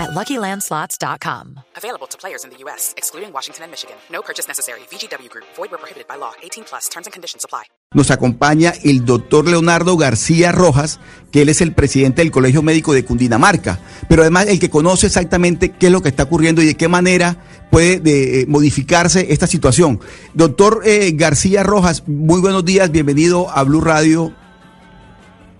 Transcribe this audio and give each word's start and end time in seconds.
at 0.00 0.10
LuckyLandSlots.com. 0.10 1.60
Available 1.76 2.06
to 2.08 2.16
players 2.16 2.44
in 2.44 2.50
the 2.50 2.56
U.S., 2.64 2.94
excluding 2.96 3.32
Washington 3.32 3.64
and 3.64 3.70
Michigan. 3.70 3.96
No 4.10 4.22
purchase 4.22 4.48
necessary. 4.48 4.80
VGW 4.90 5.28
Group. 5.28 5.46
Void 5.56 5.70
where 5.70 5.78
prohibited 5.78 6.08
by 6.08 6.16
law. 6.16 6.32
18 6.42 6.64
plus. 6.64 6.88
Terms 6.88 7.06
and 7.06 7.12
conditions 7.12 7.44
apply. 7.44 7.64
Nos 7.92 8.12
acompaña 8.12 8.72
el 8.84 9.04
doctor 9.04 9.48
Leonardo 9.48 9.96
García 9.96 10.52
Rojas, 10.52 11.00
que 11.32 11.42
él 11.42 11.48
es 11.48 11.60
el 11.60 11.74
presidente 11.74 12.22
del 12.22 12.30
Colegio 12.30 12.62
Médico 12.62 12.92
de 12.92 13.04
Cundinamarca, 13.04 13.80
pero 14.08 14.22
además 14.22 14.46
el 14.46 14.60
que 14.60 14.70
conoce 14.70 15.08
exactamente 15.08 15.70
qué 15.70 15.86
es 15.86 15.92
lo 15.92 16.00
que 16.00 16.08
está 16.08 16.22
ocurriendo 16.22 16.62
y 16.62 16.66
de 16.66 16.76
qué 16.76 16.86
manera 16.86 17.36
puede 17.68 17.98
de, 17.98 18.42
eh, 18.42 18.46
modificarse 18.46 19.32
esta 19.32 19.48
situación. 19.48 19.98
Doctor 20.34 20.82
eh, 20.84 21.10
García 21.14 21.64
Rojas, 21.64 22.06
muy 22.06 22.40
buenos 22.40 22.64
días, 22.64 22.92
bienvenido 22.92 23.50
a 23.50 23.64
Blue 23.64 23.80
Radio. 23.80 24.32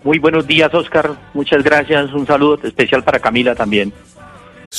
Muy 0.04 0.18
buenos 0.18 0.46
días, 0.46 0.72
Oscar. 0.72 1.16
Muchas 1.34 1.62
gracias. 1.62 2.12
Un 2.12 2.26
saludo 2.26 2.58
especial 2.62 3.02
para 3.02 3.18
Camila 3.18 3.54
también. 3.54 3.92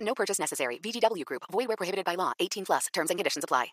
No 0.00 0.14
purchase 0.14 0.40
necessary. 0.40 0.78
VGW 0.82 1.24
Group. 1.24 1.42
Void 1.52 1.68
where 1.68 1.76
prohibited 1.76 2.04
by 2.04 2.16
law. 2.16 2.32
18 2.38 2.64
plus. 2.64 2.86
Terms 2.92 3.10
and 3.10 3.18
conditions 3.18 3.44
apply. 3.44 3.72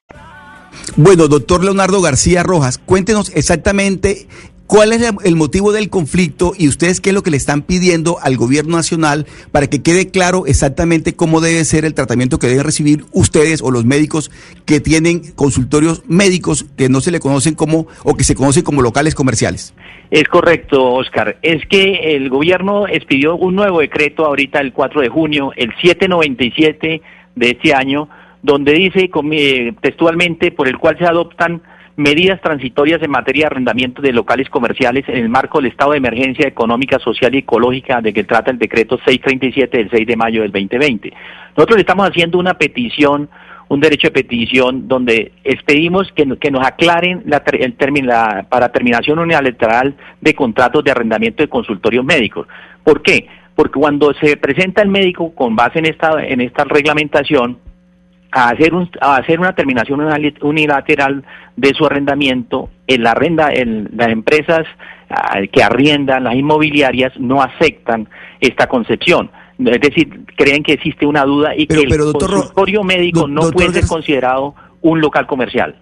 Bueno, 0.97 1.27
doctor 1.27 1.63
Leonardo 1.63 2.01
García 2.01 2.43
Rojas, 2.43 2.77
cuéntenos 2.77 3.29
exactamente 3.35 4.27
cuál 4.67 4.93
es 4.93 5.01
el 5.23 5.35
motivo 5.35 5.71
del 5.71 5.89
conflicto 5.89 6.53
y 6.57 6.67
ustedes 6.67 6.99
qué 6.99 7.11
es 7.11 7.13
lo 7.13 7.23
que 7.23 7.31
le 7.31 7.37
están 7.37 7.61
pidiendo 7.61 8.17
al 8.21 8.37
gobierno 8.37 8.75
nacional 8.75 9.27
para 9.51 9.67
que 9.67 9.81
quede 9.81 10.09
claro 10.09 10.45
exactamente 10.47 11.15
cómo 11.15 11.41
debe 11.41 11.63
ser 11.65 11.85
el 11.85 11.93
tratamiento 11.93 12.39
que 12.39 12.47
deben 12.47 12.63
recibir 12.63 13.05
ustedes 13.11 13.61
o 13.61 13.71
los 13.71 13.85
médicos 13.85 14.31
que 14.65 14.79
tienen 14.79 15.31
consultorios 15.33 16.03
médicos 16.07 16.65
que 16.77 16.89
no 16.89 17.01
se 17.01 17.11
le 17.11 17.19
conocen 17.19 17.55
como 17.55 17.87
o 18.03 18.15
que 18.15 18.23
se 18.23 18.35
conocen 18.35 18.63
como 18.63 18.81
locales 18.81 19.15
comerciales. 19.15 19.73
Es 20.11 20.27
correcto, 20.27 20.93
Oscar. 20.93 21.37
Es 21.41 21.65
que 21.65 22.15
el 22.15 22.29
gobierno 22.29 22.87
expidió 22.87 23.35
un 23.35 23.55
nuevo 23.55 23.79
decreto 23.79 24.25
ahorita 24.25 24.59
el 24.59 24.71
4 24.71 25.01
de 25.01 25.09
junio, 25.09 25.51
el 25.55 25.73
797 25.81 27.01
de 27.35 27.49
este 27.49 27.73
año, 27.73 28.07
donde 28.41 28.73
dice 28.73 29.09
eh, 29.31 29.73
textualmente 29.81 30.51
por 30.51 30.67
el 30.67 30.77
cual 30.77 30.97
se 30.97 31.05
adoptan 31.05 31.61
medidas 31.97 32.41
transitorias 32.41 33.01
en 33.01 33.09
materia 33.09 33.43
de 33.43 33.47
arrendamiento 33.47 34.01
de 34.01 34.11
locales 34.11 34.49
comerciales 34.49 35.07
en 35.07 35.15
el 35.15 35.29
marco 35.29 35.59
del 35.59 35.71
estado 35.71 35.91
de 35.91 35.97
emergencia 35.97 36.47
económica, 36.47 36.99
social 36.99 37.33
y 37.33 37.39
ecológica 37.39 38.01
de 38.01 38.13
que 38.13 38.25
trata 38.25 38.51
el 38.51 38.59
decreto 38.59 38.97
637 39.05 39.77
del 39.77 39.89
6 39.89 40.07
de 40.07 40.15
mayo 40.15 40.41
del 40.41 40.51
2020. 40.51 41.13
Nosotros 41.55 41.77
le 41.77 41.81
estamos 41.81 42.09
haciendo 42.09 42.37
una 42.37 42.55
petición, 42.55 43.29
un 43.67 43.79
derecho 43.79 44.07
de 44.07 44.23
petición, 44.23 44.87
donde 44.87 45.31
pedimos 45.65 46.11
que, 46.15 46.25
que 46.39 46.51
nos 46.51 46.65
aclaren 46.65 47.23
la, 47.25 47.43
el 47.53 47.73
para 48.49 48.69
terminación 48.69 49.19
unilateral 49.19 49.95
de 50.21 50.33
contratos 50.33 50.83
de 50.83 50.91
arrendamiento 50.91 51.43
de 51.43 51.49
consultorios 51.49 52.05
médicos. 52.05 52.47
¿Por 52.83 53.01
qué? 53.01 53.27
Porque 53.55 53.79
cuando 53.79 54.13
se 54.13 54.37
presenta 54.37 54.81
el 54.81 54.89
médico 54.89 55.33
con 55.33 55.55
base 55.55 55.79
en 55.79 55.85
esta, 55.85 56.23
en 56.23 56.41
esta 56.41 56.65
reglamentación, 56.65 57.57
a 58.35 58.49
hacer, 58.49 58.73
un, 58.73 58.89
a 58.99 59.15
hacer 59.15 59.39
una 59.39 59.55
terminación 59.55 60.01
unilateral 60.41 61.23
de 61.55 61.73
su 61.73 61.85
arrendamiento, 61.85 62.69
el 62.85 63.07
arrenda, 63.07 63.47
el, 63.47 63.89
las 63.95 64.09
empresas 64.09 64.65
ah, 65.09 65.39
que 65.49 65.63
arriendan, 65.63 66.25
las 66.25 66.35
inmobiliarias, 66.35 67.17
no 67.17 67.41
aceptan 67.41 68.09
esta 68.41 68.67
concepción. 68.67 69.31
Es 69.57 69.81
decir, 69.81 70.25
creen 70.35 70.63
que 70.63 70.73
existe 70.73 71.05
una 71.05 71.23
duda 71.23 71.55
y 71.55 71.67
que 71.67 71.81
el 71.81 71.97
consultorio 71.97 72.83
médico 72.83 73.27
no 73.27 73.51
puede 73.51 73.71
ser 73.73 73.87
considerado 73.87 74.55
un 74.81 74.99
local 74.99 75.27
comercial. 75.27 75.75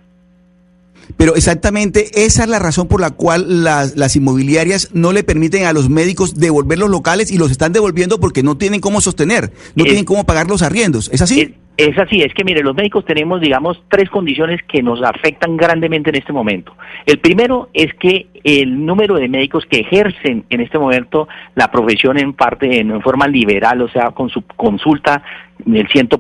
Pero 1.18 1.36
exactamente 1.36 2.26
esa 2.26 2.44
es 2.44 2.50
la 2.50 2.60
razón 2.60 2.88
por 2.88 3.02
la 3.02 3.12
cual 3.12 3.64
las, 3.64 3.96
las, 3.96 4.16
inmobiliarias 4.16 4.90
no 4.94 5.12
le 5.12 5.24
permiten 5.24 5.66
a 5.66 5.74
los 5.74 5.90
médicos 5.90 6.40
devolver 6.40 6.80
los 6.80 6.90
locales 6.90 7.32
y 7.32 7.38
los 7.38 7.52
están 7.52 7.74
devolviendo 7.74 8.20
porque 8.20 8.44
no 8.44 8.58
tienen 8.58 8.82
cómo 8.82 9.02
sostener, 9.02 9.52
no 9.76 9.84
tienen 9.84 10.06
cómo 10.06 10.26
pagar 10.26 10.48
los 10.48 10.62
arriendos. 10.62 11.10
¿Es 11.14 11.22
así? 11.22 11.56
Es 11.76 11.98
así, 11.98 12.22
es 12.22 12.32
que 12.36 12.44
mire, 12.44 12.62
los 12.62 12.76
médicos 12.76 13.04
tenemos, 13.04 13.42
digamos, 13.42 13.82
tres 13.90 14.08
condiciones 14.08 14.62
que 14.68 14.84
nos 14.84 15.02
afectan 15.02 15.58
grandemente 15.58 16.12
en 16.12 16.18
este 16.18 16.32
momento. 16.32 16.76
El 17.08 17.18
primero 17.18 17.70
es 17.74 17.92
que 17.96 18.28
el 18.44 18.86
número 18.86 19.16
de 19.16 19.28
médicos 19.28 19.66
que 19.68 19.80
ejercen 19.80 20.46
en 20.52 20.62
este 20.62 20.78
momento 20.78 21.28
la 21.56 21.72
profesión 21.72 22.20
en 22.20 22.34
parte, 22.34 22.80
en 22.80 23.02
forma 23.02 23.28
liberal, 23.28 23.82
o 23.82 23.90
sea, 23.90 24.12
con 24.12 24.30
su 24.30 24.44
consulta 24.56 25.24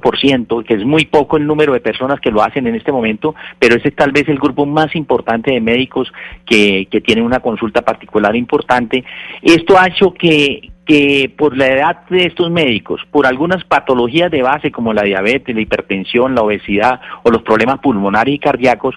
por 0.01 0.17
ciento, 0.17 0.63
que 0.63 0.73
es 0.73 0.85
muy 0.85 1.05
poco 1.05 1.37
el 1.37 1.45
número 1.45 1.73
de 1.73 1.79
personas 1.79 2.19
que 2.19 2.31
lo 2.31 2.41
hacen 2.41 2.67
en 2.67 2.75
este 2.75 2.91
momento, 2.91 3.35
pero 3.59 3.75
ese 3.75 3.89
es 3.89 3.95
tal 3.95 4.11
vez 4.11 4.27
el 4.27 4.39
grupo 4.39 4.65
más 4.65 4.95
importante 4.95 5.51
de 5.51 5.61
médicos 5.61 6.11
que, 6.45 6.87
que 6.89 7.01
tienen 7.01 7.23
una 7.23 7.39
consulta 7.39 7.81
particular 7.81 8.35
importante. 8.35 9.03
Esto 9.41 9.77
ha 9.77 9.87
hecho 9.87 10.13
que, 10.13 10.71
que 10.85 11.31
por 11.37 11.55
la 11.55 11.67
edad 11.67 12.05
de 12.09 12.25
estos 12.25 12.49
médicos, 12.51 13.01
por 13.11 13.25
algunas 13.25 13.63
patologías 13.63 14.31
de 14.31 14.41
base 14.41 14.71
como 14.71 14.93
la 14.93 15.03
diabetes, 15.03 15.55
la 15.55 15.61
hipertensión, 15.61 16.35
la 16.35 16.41
obesidad 16.41 16.99
o 17.23 17.31
los 17.31 17.41
problemas 17.43 17.79
pulmonares 17.79 18.35
y 18.35 18.39
cardíacos, 18.39 18.95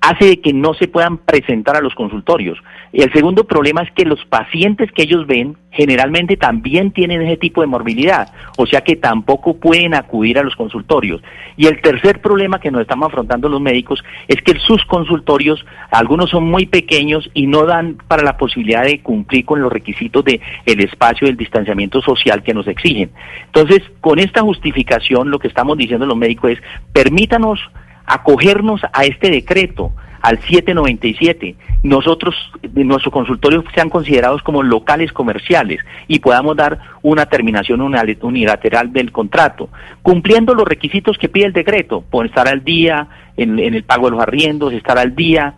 hace 0.00 0.40
que 0.40 0.52
no 0.52 0.74
se 0.74 0.88
puedan 0.88 1.18
presentar 1.18 1.76
a 1.76 1.80
los 1.80 1.94
consultorios. 1.94 2.58
Y 2.92 3.02
el 3.02 3.12
segundo 3.12 3.44
problema 3.44 3.82
es 3.82 3.90
que 3.92 4.04
los 4.04 4.24
pacientes 4.26 4.90
que 4.92 5.02
ellos 5.02 5.26
ven 5.26 5.56
generalmente 5.70 6.36
también 6.36 6.92
tienen 6.92 7.20
ese 7.22 7.36
tipo 7.36 7.60
de 7.60 7.66
morbilidad, 7.66 8.32
o 8.56 8.66
sea 8.66 8.80
que 8.80 8.96
tampoco 8.96 9.58
pueden 9.58 9.94
acudir 9.94 10.38
a 10.38 10.42
los 10.42 10.56
consultorios. 10.56 11.20
Y 11.56 11.66
el 11.66 11.80
tercer 11.82 12.20
problema 12.20 12.60
que 12.60 12.70
nos 12.70 12.80
estamos 12.80 13.08
afrontando 13.08 13.48
los 13.48 13.60
médicos 13.60 14.02
es 14.28 14.40
que 14.42 14.58
sus 14.58 14.84
consultorios, 14.86 15.64
algunos 15.90 16.30
son 16.30 16.48
muy 16.48 16.66
pequeños 16.66 17.28
y 17.34 17.46
no 17.46 17.66
dan 17.66 17.98
para 18.08 18.22
la 18.22 18.36
posibilidad 18.36 18.84
de 18.84 19.00
cumplir 19.00 19.44
con 19.44 19.60
los 19.60 19.72
requisitos 19.72 20.24
de 20.24 20.40
espacio 20.64 21.26
y 21.26 21.30
el 21.30 21.36
distanciamiento 21.36 22.00
social 22.00 22.42
que 22.42 22.54
nos 22.54 22.66
exigen. 22.66 23.10
Entonces, 23.46 23.82
con 24.00 24.18
esta 24.18 24.40
justificación, 24.42 25.30
lo 25.30 25.38
que 25.38 25.48
estamos 25.48 25.76
diciendo 25.76 26.06
los 26.06 26.16
médicos 26.16 26.52
es, 26.52 26.58
permítanos 26.92 27.60
acogernos 28.08 28.80
a 28.92 29.04
este 29.04 29.30
decreto, 29.30 29.92
al 30.20 30.38
797. 30.40 31.54
Nosotros, 31.82 32.34
nuestros 32.74 33.12
consultorios 33.12 33.64
sean 33.74 33.88
considerados 33.88 34.42
como 34.42 34.62
locales 34.62 35.12
comerciales 35.12 35.80
y 36.08 36.18
podamos 36.18 36.56
dar 36.56 36.80
una 37.02 37.26
terminación 37.26 37.80
unilateral 37.80 38.92
del 38.92 39.12
contrato, 39.12 39.68
cumpliendo 40.02 40.54
los 40.54 40.66
requisitos 40.66 41.18
que 41.18 41.28
pide 41.28 41.46
el 41.46 41.52
decreto, 41.52 42.02
por 42.10 42.26
estar 42.26 42.48
al 42.48 42.64
día 42.64 43.08
en, 43.36 43.58
en 43.58 43.74
el 43.74 43.84
pago 43.84 44.06
de 44.06 44.12
los 44.12 44.20
arriendos, 44.20 44.72
estar 44.72 44.98
al 44.98 45.14
día 45.14 45.54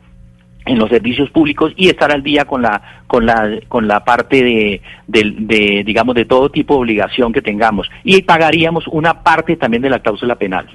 en 0.67 0.79
los 0.79 0.91
servicios 0.91 1.31
públicos 1.31 1.73
y 1.77 1.89
estar 1.89 2.13
al 2.13 2.23
día 2.23 2.45
con 2.45 2.63
la 2.63 3.00
con 3.11 3.27
la 3.27 3.59
con 3.67 3.89
la 3.89 4.05
parte 4.05 4.37
de, 4.41 4.81
de, 5.09 5.35
de 5.37 5.83
digamos 5.85 6.15
de 6.15 6.27
todo 6.27 6.49
tipo 6.49 6.75
de 6.75 6.81
obligación 6.83 7.33
que 7.33 7.43
tengamos 7.43 7.91
y 8.05 8.23
pagaríamos 8.23 8.87
una 8.87 9.25
parte 9.25 9.57
también 9.57 9.83
de 9.83 9.91
la 9.91 9.99
cláusula 9.99 10.37
penal. 10.37 10.69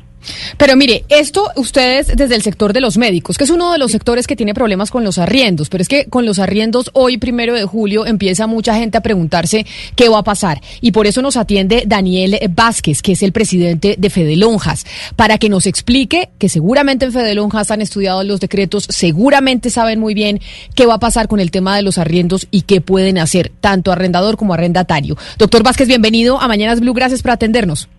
Pero 0.58 0.76
mire, 0.76 1.06
esto 1.10 1.52
ustedes 1.56 2.08
desde 2.16 2.36
el 2.36 2.42
sector 2.42 2.74
de 2.74 2.82
los 2.82 2.98
médicos, 2.98 3.38
que 3.38 3.44
es 3.44 3.50
uno 3.50 3.72
de 3.72 3.78
los 3.78 3.92
sectores 3.92 4.28
que 4.28 4.36
tiene 4.36 4.54
problemas 4.54 4.92
con 4.92 5.04
los 5.04 5.18
arriendos, 5.18 5.70
pero 5.70 5.82
es 5.82 5.88
que 5.88 6.06
con 6.06 6.26
los 6.26 6.40
arriendos 6.40 6.90
hoy, 6.94 7.18
primero 7.18 7.54
de 7.54 7.66
julio, 7.66 8.06
empieza 8.06 8.48
mucha 8.48 8.76
gente 8.76 8.98
a 8.98 9.02
preguntarse 9.02 9.66
qué 9.96 10.10
va 10.10 10.20
a 10.20 10.24
pasar. 10.24 10.62
Y 10.82 10.92
por 10.92 11.08
eso 11.08 11.22
nos 11.22 11.38
atiende 11.38 11.84
Daniel 11.86 12.40
Vázquez, 12.50 13.02
que 13.02 13.14
es 13.14 13.24
el 13.24 13.32
presidente 13.32 13.96
de 13.98 14.10
Fede 14.10 14.36
Lonjas, 14.36 14.86
para 15.16 15.38
que 15.38 15.50
nos 15.50 15.68
explique 15.68 16.30
que 16.40 16.50
seguramente 16.50 17.06
en 17.06 17.12
Fede 17.12 17.36
Lonjas 17.36 17.72
han 17.72 17.82
estudiado 17.82 18.24
los 18.24 18.40
decretos, 18.40 18.88
seguramente 18.90 19.70
saben 19.70 20.00
muy 20.00 20.14
bien 20.14 20.40
qué 20.74 20.86
va 20.86 20.96
a 20.96 21.00
pasar 21.00 21.28
con 21.28 21.40
el 21.40 21.52
tema 21.52 21.76
de 21.76 21.84
los 21.84 21.98
arriendos 21.98 22.25
y 22.52 22.62
qué 22.64 22.82
pueden 22.82 23.18
hacer, 23.18 23.52
tanto 23.60 23.92
arrendador 23.92 24.38
como 24.38 24.54
arrendatario. 24.54 25.16
Doctor 25.38 25.64
Vázquez, 25.64 25.88
bienvenido 25.88 26.40
a 26.40 26.48
Mañanas 26.48 26.80
Blue, 26.80 26.94
gracias 26.94 27.22
por 27.22 27.32
atendernos. 27.32 27.90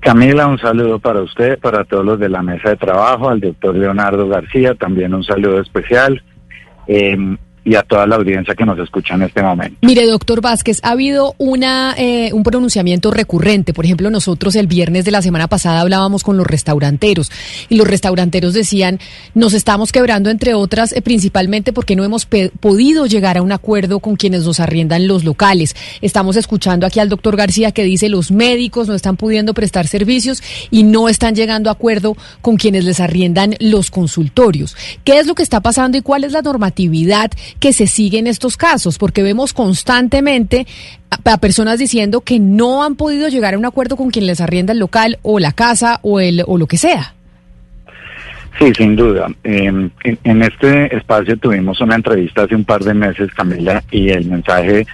Camila, 0.00 0.46
un 0.46 0.58
saludo 0.58 0.98
para 0.98 1.20
usted, 1.20 1.58
para 1.58 1.84
todos 1.84 2.04
los 2.04 2.18
de 2.20 2.28
la 2.28 2.42
mesa 2.42 2.70
de 2.70 2.76
trabajo, 2.76 3.28
al 3.28 3.40
doctor 3.40 3.76
Leonardo 3.76 4.28
García, 4.28 4.74
también 4.74 5.12
un 5.12 5.24
saludo 5.24 5.60
especial 5.60 6.22
eh, 6.86 7.16
y 7.64 7.74
a 7.74 7.82
toda 7.82 8.06
la 8.06 8.16
audiencia 8.16 8.54
que 8.54 8.64
nos 8.64 8.78
escucha 8.78 9.14
en 9.14 9.22
este 9.22 9.42
momento. 9.42 9.76
Mire, 9.82 10.06
doctor 10.06 10.40
Vázquez, 10.40 10.80
ha 10.82 10.90
habido 10.90 11.34
una, 11.38 11.94
eh, 11.98 12.32
un 12.32 12.42
pronunciamiento 12.42 13.10
recurrente. 13.10 13.72
Por 13.74 13.84
ejemplo, 13.84 14.10
nosotros 14.10 14.54
el 14.56 14.66
viernes 14.66 15.04
de 15.04 15.10
la 15.10 15.22
semana 15.22 15.48
pasada 15.48 15.80
hablábamos 15.80 16.22
con 16.22 16.36
los 16.36 16.46
restauranteros 16.46 17.30
y 17.68 17.76
los 17.76 17.86
restauranteros 17.86 18.54
decían, 18.54 18.98
nos 19.34 19.54
estamos 19.54 19.92
quebrando, 19.92 20.30
entre 20.30 20.54
otras, 20.54 20.92
eh, 20.92 21.02
principalmente 21.02 21.72
porque 21.72 21.96
no 21.96 22.04
hemos 22.04 22.26
podido 22.26 23.06
llegar 23.06 23.38
a 23.38 23.42
un 23.42 23.52
acuerdo 23.52 24.00
con 24.00 24.16
quienes 24.16 24.44
nos 24.44 24.60
arriendan 24.60 25.06
los 25.06 25.24
locales. 25.24 25.76
Estamos 26.00 26.36
escuchando 26.36 26.86
aquí 26.86 27.00
al 27.00 27.08
doctor 27.08 27.36
García 27.36 27.72
que 27.72 27.84
dice 27.84 28.08
los 28.08 28.30
médicos 28.30 28.88
no 28.88 28.94
están 28.94 29.16
pudiendo 29.16 29.54
prestar 29.54 29.86
servicios 29.86 30.42
y 30.70 30.82
no 30.84 31.08
están 31.08 31.34
llegando 31.34 31.70
a 31.70 31.72
acuerdo 31.72 32.16
con 32.40 32.56
quienes 32.56 32.84
les 32.84 33.00
arriendan 33.00 33.54
los 33.60 33.90
consultorios. 33.90 34.76
¿Qué 35.04 35.18
es 35.18 35.26
lo 35.26 35.34
que 35.34 35.42
está 35.42 35.60
pasando 35.60 35.98
y 35.98 36.02
cuál 36.02 36.24
es 36.24 36.32
la 36.32 36.42
normatividad 36.42 37.30
que 37.60 37.72
se 37.72 37.86
sigue 37.86 38.18
en 38.18 38.26
estos 38.26 38.56
casos, 38.56 38.98
porque 38.98 39.22
vemos 39.22 39.52
constantemente 39.52 40.66
a, 41.10 41.38
personas 41.38 41.78
diciendo 41.78 42.20
que 42.20 42.38
no 42.38 42.84
han 42.84 42.96
podido 42.96 43.28
llegar 43.28 43.54
a 43.54 43.58
un 43.58 43.66
acuerdo 43.66 43.96
con 43.96 44.10
quien 44.10 44.26
les 44.26 44.40
arrienda 44.40 44.72
el 44.72 44.78
local 44.78 45.18
o 45.22 45.38
la 45.38 45.52
casa 45.52 46.00
o, 46.02 46.20
el, 46.20 46.42
o 46.46 46.58
lo 46.58 46.66
que 46.66 46.78
sea. 46.78 47.14
Sí, 48.58 48.72
sin 48.76 48.96
duda. 48.96 49.28
Em, 49.44 49.90
en, 50.02 50.42
este 50.42 50.96
espacio 50.96 51.36
tuvimos 51.36 51.80
una 51.80 51.94
entrevista 51.94 52.42
hace 52.42 52.56
un 52.56 52.64
par 52.64 52.82
de 52.82 52.94
meses, 52.94 53.32
Camila, 53.34 53.82
y 53.90 54.08
el 54.08 54.26
mensaje 54.26 54.86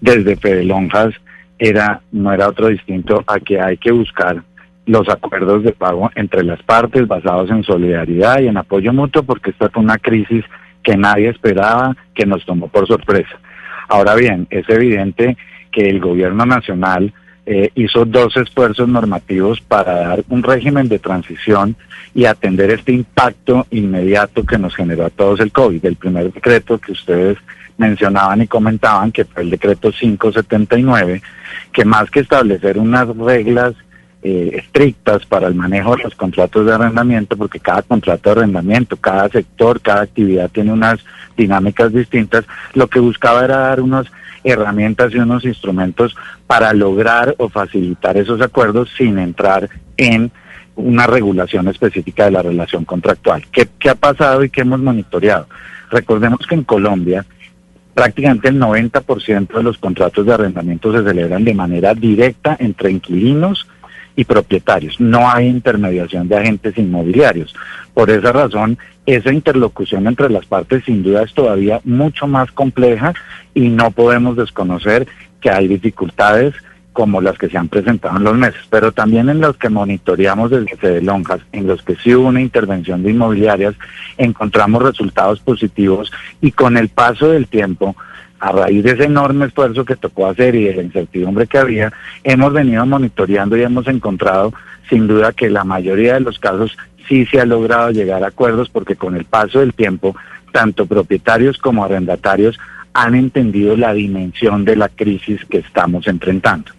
desde 0.00 0.36
Fede 0.36 0.64
Lonjas 0.64 1.14
era, 1.58 2.02
no 2.12 2.32
era 2.32 2.48
otro 2.48 2.68
distinto 2.68 3.24
a 3.26 3.40
que 3.40 3.60
hay 3.60 3.78
que 3.78 3.90
buscar 3.90 4.42
los 4.84 5.08
acuerdos 5.08 5.64
de 5.64 5.72
pago 5.72 6.10
entre 6.14 6.44
las 6.44 6.62
partes 6.62 7.08
basados 7.08 7.50
en 7.50 7.64
solidaridad 7.64 8.40
y 8.40 8.48
en 8.48 8.56
apoyo 8.56 8.92
mutuo, 8.92 9.22
porque 9.22 9.50
esta 9.50 9.70
fue 9.70 9.82
una 9.82 9.98
crisis 9.98 10.44
que 10.86 10.96
nadie 10.96 11.30
esperaba, 11.30 11.96
que 12.14 12.24
nos 12.24 12.46
tomó 12.46 12.68
por 12.68 12.86
sorpresa. 12.86 13.36
Ahora 13.88 14.14
bien, 14.14 14.46
es 14.50 14.68
evidente 14.68 15.36
que 15.72 15.90
el 15.90 15.98
gobierno 15.98 16.46
nacional 16.46 17.12
eh, 17.44 17.70
hizo 17.74 18.04
dos 18.04 18.36
esfuerzos 18.36 18.88
normativos 18.88 19.60
para 19.60 19.94
dar 19.94 20.24
un 20.28 20.44
régimen 20.44 20.88
de 20.88 21.00
transición 21.00 21.74
y 22.14 22.26
atender 22.26 22.70
este 22.70 22.92
impacto 22.92 23.66
inmediato 23.72 24.46
que 24.46 24.58
nos 24.58 24.76
generó 24.76 25.06
a 25.06 25.10
todos 25.10 25.40
el 25.40 25.50
COVID. 25.50 25.84
El 25.84 25.96
primer 25.96 26.32
decreto 26.32 26.78
que 26.78 26.92
ustedes 26.92 27.36
mencionaban 27.76 28.42
y 28.42 28.46
comentaban, 28.46 29.10
que 29.10 29.24
fue 29.24 29.42
el 29.42 29.50
decreto 29.50 29.90
579, 29.90 31.20
que 31.72 31.84
más 31.84 32.08
que 32.12 32.20
establecer 32.20 32.78
unas 32.78 33.08
reglas 33.16 33.74
eh, 34.28 34.58
estrictas 34.58 35.24
para 35.24 35.46
el 35.46 35.54
manejo 35.54 35.94
de 35.94 36.02
los 36.02 36.16
contratos 36.16 36.66
de 36.66 36.74
arrendamiento, 36.74 37.36
porque 37.36 37.60
cada 37.60 37.82
contrato 37.82 38.28
de 38.28 38.40
arrendamiento, 38.40 38.96
cada 38.96 39.28
sector, 39.28 39.80
cada 39.80 40.02
actividad 40.02 40.50
tiene 40.50 40.72
unas 40.72 40.98
dinámicas 41.36 41.92
distintas, 41.92 42.44
lo 42.74 42.88
que 42.88 42.98
buscaba 42.98 43.44
era 43.44 43.58
dar 43.58 43.80
unas 43.80 44.08
herramientas 44.42 45.14
y 45.14 45.18
unos 45.18 45.44
instrumentos 45.44 46.16
para 46.44 46.72
lograr 46.72 47.36
o 47.38 47.48
facilitar 47.48 48.16
esos 48.16 48.40
acuerdos 48.40 48.90
sin 48.98 49.16
entrar 49.20 49.70
en 49.96 50.32
una 50.74 51.06
regulación 51.06 51.68
específica 51.68 52.24
de 52.24 52.32
la 52.32 52.42
relación 52.42 52.84
contractual. 52.84 53.44
¿Qué, 53.52 53.68
qué 53.78 53.90
ha 53.90 53.94
pasado 53.94 54.42
y 54.42 54.50
qué 54.50 54.62
hemos 54.62 54.80
monitoreado? 54.80 55.46
Recordemos 55.88 56.44
que 56.48 56.56
en 56.56 56.64
Colombia 56.64 57.24
prácticamente 57.94 58.48
el 58.48 58.58
90% 58.58 59.56
de 59.56 59.62
los 59.62 59.78
contratos 59.78 60.26
de 60.26 60.34
arrendamiento 60.34 60.92
se 60.92 61.04
celebran 61.04 61.44
de 61.44 61.54
manera 61.54 61.94
directa 61.94 62.56
entre 62.58 62.90
inquilinos 62.90 63.68
y 64.16 64.24
propietarios. 64.24 64.98
No 64.98 65.30
hay 65.30 65.46
intermediación 65.46 66.26
de 66.26 66.36
agentes 66.36 66.76
inmobiliarios. 66.78 67.54
Por 67.94 68.10
esa 68.10 68.32
razón, 68.32 68.78
esa 69.04 69.32
interlocución 69.32 70.06
entre 70.06 70.30
las 70.30 70.46
partes 70.46 70.84
sin 70.84 71.02
duda 71.02 71.22
es 71.22 71.32
todavía 71.32 71.80
mucho 71.84 72.26
más 72.26 72.50
compleja 72.50 73.14
y 73.54 73.68
no 73.68 73.90
podemos 73.90 74.36
desconocer 74.36 75.06
que 75.40 75.50
hay 75.50 75.68
dificultades 75.68 76.54
como 76.96 77.20
las 77.20 77.36
que 77.36 77.50
se 77.50 77.58
han 77.58 77.68
presentado 77.68 78.16
en 78.16 78.24
los 78.24 78.38
meses, 78.38 78.62
pero 78.70 78.90
también 78.90 79.28
en 79.28 79.42
los 79.42 79.58
que 79.58 79.68
monitoreamos 79.68 80.50
desde 80.50 80.78
Fede 80.78 81.02
Lonjas, 81.02 81.40
en 81.52 81.66
los 81.66 81.82
que 81.82 81.94
sí 81.96 82.14
hubo 82.14 82.28
una 82.28 82.40
intervención 82.40 83.02
de 83.02 83.10
inmobiliarias, 83.10 83.74
encontramos 84.16 84.82
resultados 84.82 85.40
positivos 85.40 86.10
y 86.40 86.52
con 86.52 86.78
el 86.78 86.88
paso 86.88 87.28
del 87.28 87.48
tiempo 87.48 87.94
a 88.38 88.52
raíz 88.52 88.84
de 88.84 88.92
ese 88.92 89.04
enorme 89.04 89.46
esfuerzo 89.46 89.84
que 89.84 89.96
tocó 89.96 90.26
hacer 90.26 90.54
y 90.54 90.64
de 90.64 90.74
la 90.74 90.82
incertidumbre 90.82 91.46
que 91.46 91.58
había, 91.58 91.92
hemos 92.22 92.52
venido 92.52 92.84
monitoreando 92.86 93.56
y 93.56 93.62
hemos 93.62 93.86
encontrado 93.88 94.52
sin 94.88 95.06
duda 95.06 95.32
que 95.32 95.50
la 95.50 95.64
mayoría 95.64 96.14
de 96.14 96.20
los 96.20 96.38
casos 96.38 96.76
sí 97.08 97.26
se 97.26 97.40
ha 97.40 97.46
logrado 97.46 97.90
llegar 97.90 98.22
a 98.22 98.28
acuerdos 98.28 98.68
porque 98.68 98.96
con 98.96 99.16
el 99.16 99.24
paso 99.24 99.60
del 99.60 99.74
tiempo, 99.74 100.14
tanto 100.52 100.86
propietarios 100.86 101.58
como 101.58 101.84
arrendatarios 101.84 102.58
han 102.92 103.14
entendido 103.14 103.76
la 103.76 103.92
dimensión 103.92 104.64
de 104.64 104.76
la 104.76 104.88
crisis 104.88 105.44
que 105.44 105.58
estamos 105.58 106.06
enfrentando. 106.06 106.72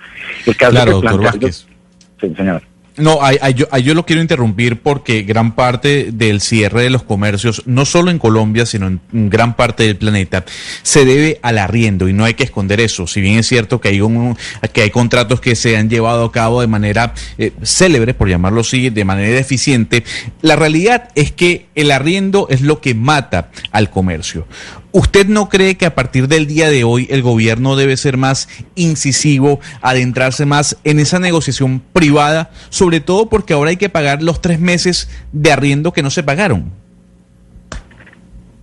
El 0.46 0.58
caso 0.58 0.86
doctor 0.86 1.52
Sí, 1.52 2.34
señor. 2.36 2.64
No, 2.98 3.20
yo, 3.52 3.68
yo, 3.78 3.94
lo 3.94 4.06
quiero 4.08 4.24
interrumpir 4.24 4.82
porque 4.82 5.22
gran 5.22 5.54
parte 5.54 6.10
del 6.12 6.42
cierre 6.42 6.82
de 6.82 6.90
los 6.90 7.04
comercios, 7.04 7.62
no 7.68 7.86
solo 7.86 8.10
en 8.10 8.18
Colombia, 8.18 8.66
sino 8.66 8.88
en 8.88 9.00
gran 9.30 9.56
parte 9.56 9.84
del 9.84 9.98
planeta, 9.98 10.46
se 10.82 11.06
debe 11.06 11.40
al 11.44 11.60
arriendo 11.60 12.10
y 12.10 12.14
no 12.14 12.26
hay 12.26 12.34
que 12.34 12.44
esconder 12.44 12.80
eso. 12.80 13.06
Si 13.06 13.22
bien 13.22 13.38
es 13.38 13.48
cierto 13.48 13.80
que 13.80 13.90
hay, 13.90 14.02
un, 14.02 14.36
que 14.74 14.82
hay 14.82 14.90
contratos 14.90 15.40
que 15.40 15.56
se 15.56 15.78
han 15.78 15.92
llevado 15.92 16.26
a 16.26 16.32
cabo 16.32 16.62
de 16.62 16.68
manera 16.68 17.14
eh, 17.38 17.52
célebre, 17.62 18.16
por 18.16 18.30
llamarlo 18.30 18.62
así, 18.62 18.90
de 18.90 19.06
manera 19.06 19.38
eficiente, 19.38 20.04
la 20.42 20.56
realidad 20.56 21.10
es 21.14 21.32
que 21.32 21.68
el 21.76 21.92
arriendo 21.92 22.48
es 22.50 22.62
lo 22.62 22.82
que 22.82 22.96
mata 22.96 23.52
al 23.72 23.92
comercio. 23.92 24.48
¿Usted 24.92 25.28
no 25.28 25.50
cree 25.50 25.76
que 25.76 25.86
a 25.86 25.96
partir 25.96 26.28
del 26.28 26.48
día 26.48 26.70
de 26.70 26.84
hoy 26.84 27.08
el 27.12 27.22
gobierno 27.22 27.76
debe 27.76 27.98
ser 27.98 28.18
más 28.18 28.48
incisivo, 28.76 29.60
adentrarse 29.82 30.46
más 30.46 30.80
en 30.84 31.00
esa 31.00 31.20
negociación 31.20 31.82
privada, 31.94 32.52
sobre 32.70 33.02
todo 33.02 33.30
porque 33.30 33.54
ahora 33.54 33.72
hay 33.72 33.78
que 33.78 33.90
pagar 33.90 34.24
los 34.24 34.42
tres 34.42 34.60
meses 34.60 35.10
de 35.34 35.52
arriendo 35.52 35.92
que 35.92 36.04
no 36.04 36.10
se 36.10 36.24
pagaron? 36.24 36.72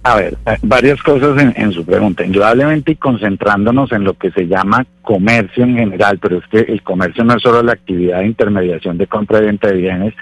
A 0.07 0.17
ver, 0.17 0.37
eh, 0.45 0.57
varias 0.63 1.03
cosas 1.03 1.55
en, 1.57 1.73
su 1.73 1.85
pregunta. 1.85 2.25
Indudablemente 2.25 2.93
y 2.93 2.97
concentrándonos 2.97 3.91
en 3.93 4.05
lo 4.05 4.13
que 4.15 4.31
se 4.33 4.47
llama 4.47 4.87
comercio 5.01 5.65
en 5.65 5.77
general, 5.77 6.19
pero 6.21 6.39
es 6.39 6.47
que 6.49 6.73
el 6.73 6.83
comercio 6.83 7.25
no 7.25 7.37
es 7.37 7.43
solo 7.43 7.63
la 7.63 7.73
actividad 7.73 8.19
de 8.19 8.27
intermediación 8.27 8.99
de 8.99 9.07
compra 9.07 9.39
y 9.39 9.47
venta 9.47 9.69
de 9.69 9.75
bienes, 9.75 10.15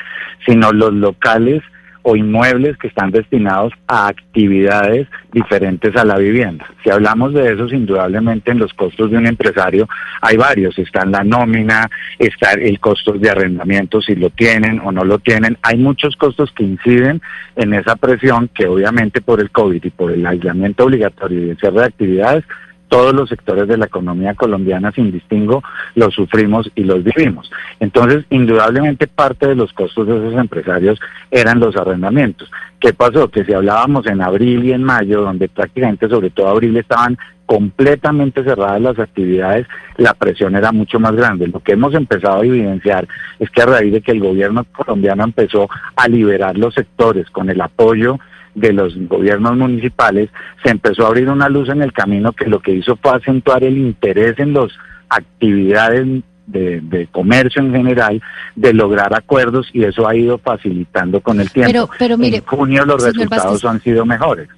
sino 0.46 0.72
los 0.72 0.92
locales 0.92 1.62
o 2.02 2.16
inmuebles 2.16 2.76
que 2.78 2.88
están 2.88 3.10
destinados 3.10 3.72
a 3.86 4.08
actividades 4.08 5.06
diferentes 5.32 5.94
a 5.96 6.04
la 6.04 6.18
vivienda. 6.18 6.66
Si 6.82 6.90
hablamos 6.90 7.32
de 7.32 7.52
eso, 7.52 7.66
indudablemente 7.68 8.50
en 8.50 8.58
los 8.58 8.72
costos 8.74 9.10
de 9.10 9.16
un 9.16 9.26
empresario 9.26 9.88
hay 10.20 10.36
varios. 10.36 10.78
Está 10.78 11.02
en 11.02 11.12
la 11.12 11.24
nómina, 11.24 11.88
está 12.18 12.52
el 12.52 12.78
costo 12.80 13.12
de 13.12 13.30
arrendamiento, 13.30 14.00
si 14.02 14.14
lo 14.14 14.30
tienen 14.30 14.80
o 14.80 14.92
no 14.92 15.04
lo 15.04 15.18
tienen. 15.18 15.56
Hay 15.62 15.78
muchos 15.78 16.16
costos 16.16 16.52
que 16.52 16.64
inciden 16.64 17.22
en 17.56 17.74
esa 17.74 17.96
presión 17.96 18.48
que 18.54 18.66
obviamente 18.66 19.20
por 19.20 19.40
el 19.40 19.50
COVID 19.50 19.84
y 19.84 19.90
por 19.90 20.12
el 20.12 20.26
aislamiento 20.26 20.84
obligatorio 20.84 21.46
y 21.46 21.50
el 21.50 21.58
cierre 21.58 21.80
de 21.80 21.86
actividades 21.86 22.44
todos 22.92 23.14
los 23.14 23.30
sectores 23.30 23.66
de 23.68 23.78
la 23.78 23.86
economía 23.86 24.34
colombiana 24.34 24.92
sin 24.92 25.10
distingo 25.10 25.62
los 25.94 26.12
sufrimos 26.12 26.70
y 26.74 26.84
los 26.84 27.02
vivimos. 27.02 27.50
Entonces, 27.80 28.26
indudablemente 28.28 29.06
parte 29.06 29.48
de 29.48 29.54
los 29.54 29.72
costos 29.72 30.06
de 30.06 30.18
esos 30.18 30.38
empresarios 30.38 31.00
eran 31.30 31.58
los 31.58 31.74
arrendamientos. 31.74 32.50
¿Qué 32.78 32.92
pasó? 32.92 33.28
Que 33.28 33.46
si 33.46 33.54
hablábamos 33.54 34.06
en 34.06 34.20
abril 34.20 34.64
y 34.64 34.72
en 34.72 34.84
mayo, 34.84 35.22
donde 35.22 35.48
prácticamente 35.48 36.06
sobre 36.06 36.28
todo 36.28 36.48
abril 36.48 36.76
estaban 36.76 37.16
completamente 37.46 38.44
cerradas 38.44 38.82
las 38.82 38.98
actividades, 38.98 39.66
la 39.96 40.12
presión 40.12 40.54
era 40.54 40.70
mucho 40.70 41.00
más 41.00 41.12
grande. 41.12 41.48
Lo 41.48 41.60
que 41.60 41.72
hemos 41.72 41.94
empezado 41.94 42.42
a 42.42 42.44
evidenciar 42.44 43.08
es 43.38 43.48
que 43.48 43.62
a 43.62 43.66
raíz 43.66 43.94
de 43.94 44.02
que 44.02 44.12
el 44.12 44.20
gobierno 44.20 44.66
colombiano 44.70 45.24
empezó 45.24 45.66
a 45.96 46.08
liberar 46.08 46.58
los 46.58 46.74
sectores 46.74 47.30
con 47.30 47.48
el 47.48 47.62
apoyo 47.62 48.18
de 48.54 48.72
los 48.72 48.94
gobiernos 49.08 49.56
municipales, 49.56 50.30
se 50.62 50.70
empezó 50.70 51.04
a 51.04 51.08
abrir 51.08 51.28
una 51.28 51.48
luz 51.48 51.68
en 51.68 51.82
el 51.82 51.92
camino 51.92 52.32
que 52.32 52.46
lo 52.46 52.60
que 52.60 52.72
hizo 52.72 52.96
fue 52.96 53.12
acentuar 53.12 53.64
el 53.64 53.78
interés 53.78 54.38
en 54.38 54.52
las 54.52 54.70
actividades 55.08 56.22
de, 56.46 57.08
comercio 57.10 57.62
en 57.62 57.72
general, 57.72 58.22
de 58.56 58.72
lograr 58.72 59.14
acuerdos 59.14 59.68
y 59.72 59.84
eso 59.84 60.06
ha 60.06 60.14
ido 60.14 60.38
facilitando 60.38 61.20
con 61.20 61.40
el 61.40 61.50
tiempo. 61.50 61.72
Pero, 61.72 61.90
pero 61.98 62.18
mire, 62.18 62.38
en 62.38 62.44
junio 62.44 62.84
los 62.84 63.02
resultados 63.02 63.64
han 63.64 63.80
sido 63.80 64.04
mejores. 64.04 64.48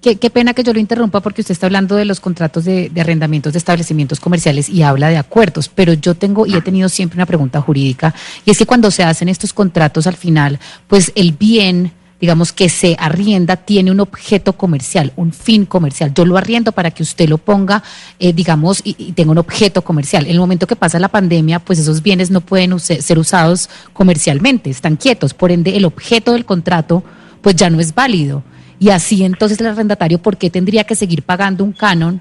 Qué, 0.00 0.16
pena 0.30 0.54
que 0.54 0.62
yo 0.62 0.72
lo 0.72 0.78
interrumpa 0.78 1.20
porque 1.20 1.42
usted 1.42 1.52
está 1.52 1.66
hablando 1.66 1.94
de 1.94 2.06
los 2.06 2.20
contratos 2.20 2.64
de, 2.64 2.88
de, 2.88 3.00
arrendamientos 3.02 3.52
de 3.52 3.58
establecimientos 3.58 4.18
comerciales 4.18 4.70
y 4.70 4.82
habla 4.82 5.08
de 5.08 5.18
acuerdos, 5.18 5.68
pero 5.68 5.92
yo 5.92 6.14
tengo 6.14 6.46
y 6.46 6.54
he 6.54 6.62
tenido 6.62 6.88
siempre 6.88 7.18
una 7.18 7.26
pregunta 7.26 7.60
jurídica 7.60 8.14
y 8.46 8.50
es 8.50 8.56
que 8.56 8.64
cuando 8.64 8.90
se 8.90 9.04
hacen 9.04 9.28
estos 9.28 9.52
contratos 9.52 10.06
al 10.06 10.16
final, 10.16 10.58
pues 10.88 11.12
el 11.16 11.32
bien 11.32 11.92
digamos, 12.20 12.52
que 12.52 12.68
se 12.68 12.96
arrienda 12.98 13.56
tiene 13.56 13.90
un 13.90 14.00
objeto 14.00 14.52
comercial, 14.52 15.12
un 15.16 15.32
fin 15.32 15.64
comercial. 15.64 16.12
Yo 16.14 16.26
lo 16.26 16.36
arriendo 16.36 16.72
para 16.72 16.90
que 16.90 17.02
usted 17.02 17.28
lo 17.28 17.38
ponga, 17.38 17.82
eh, 18.18 18.32
digamos, 18.32 18.82
y, 18.84 19.12
tenga 19.12 19.32
un 19.32 19.38
objeto 19.38 19.82
comercial. 19.82 20.26
En 20.26 20.32
el 20.32 20.38
momento 20.38 20.66
que 20.66 20.76
pasa 20.76 20.98
la 20.98 21.08
pandemia, 21.08 21.60
pues 21.60 21.78
esos 21.78 22.02
bienes 22.02 22.30
no 22.30 22.42
pueden 22.42 22.78
ser 22.78 23.18
usados 23.18 23.70
comercialmente, 23.94 24.68
están 24.68 24.96
quietos. 24.96 25.32
Por 25.32 25.50
ende, 25.50 25.76
el 25.76 25.86
objeto 25.86 26.32
del 26.32 26.44
contrato, 26.44 27.02
pues 27.40 27.56
ya 27.56 27.70
no 27.70 27.80
es 27.80 27.94
válido. 27.94 28.42
Y 28.78 28.90
así 28.90 29.24
entonces 29.24 29.58
el 29.60 29.66
arrendatario, 29.66 30.20
¿por 30.20 30.36
qué 30.36 30.50
tendría 30.50 30.84
que 30.84 30.94
seguir 30.94 31.22
pagando 31.22 31.64
un 31.64 31.72
canon 31.72 32.20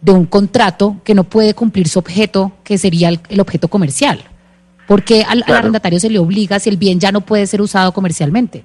de 0.00 0.12
un 0.12 0.26
contrato 0.26 0.96
que 1.04 1.14
no 1.14 1.24
puede 1.24 1.54
cumplir 1.54 1.88
su 1.88 1.98
objeto, 1.98 2.52
que 2.62 2.78
sería 2.78 3.08
el, 3.08 3.40
objeto 3.40 3.68
comercial? 3.68 4.22
¿Por 4.86 5.04
qué 5.04 5.22
al 5.22 5.44
arrendatario 5.46 5.98
se 5.98 6.10
le 6.10 6.18
obliga 6.18 6.58
si 6.58 6.68
el 6.68 6.76
bien 6.76 7.00
ya 7.00 7.12
no 7.12 7.20
puede 7.20 7.46
ser 7.46 7.62
usado 7.62 7.92
comercialmente? 7.92 8.64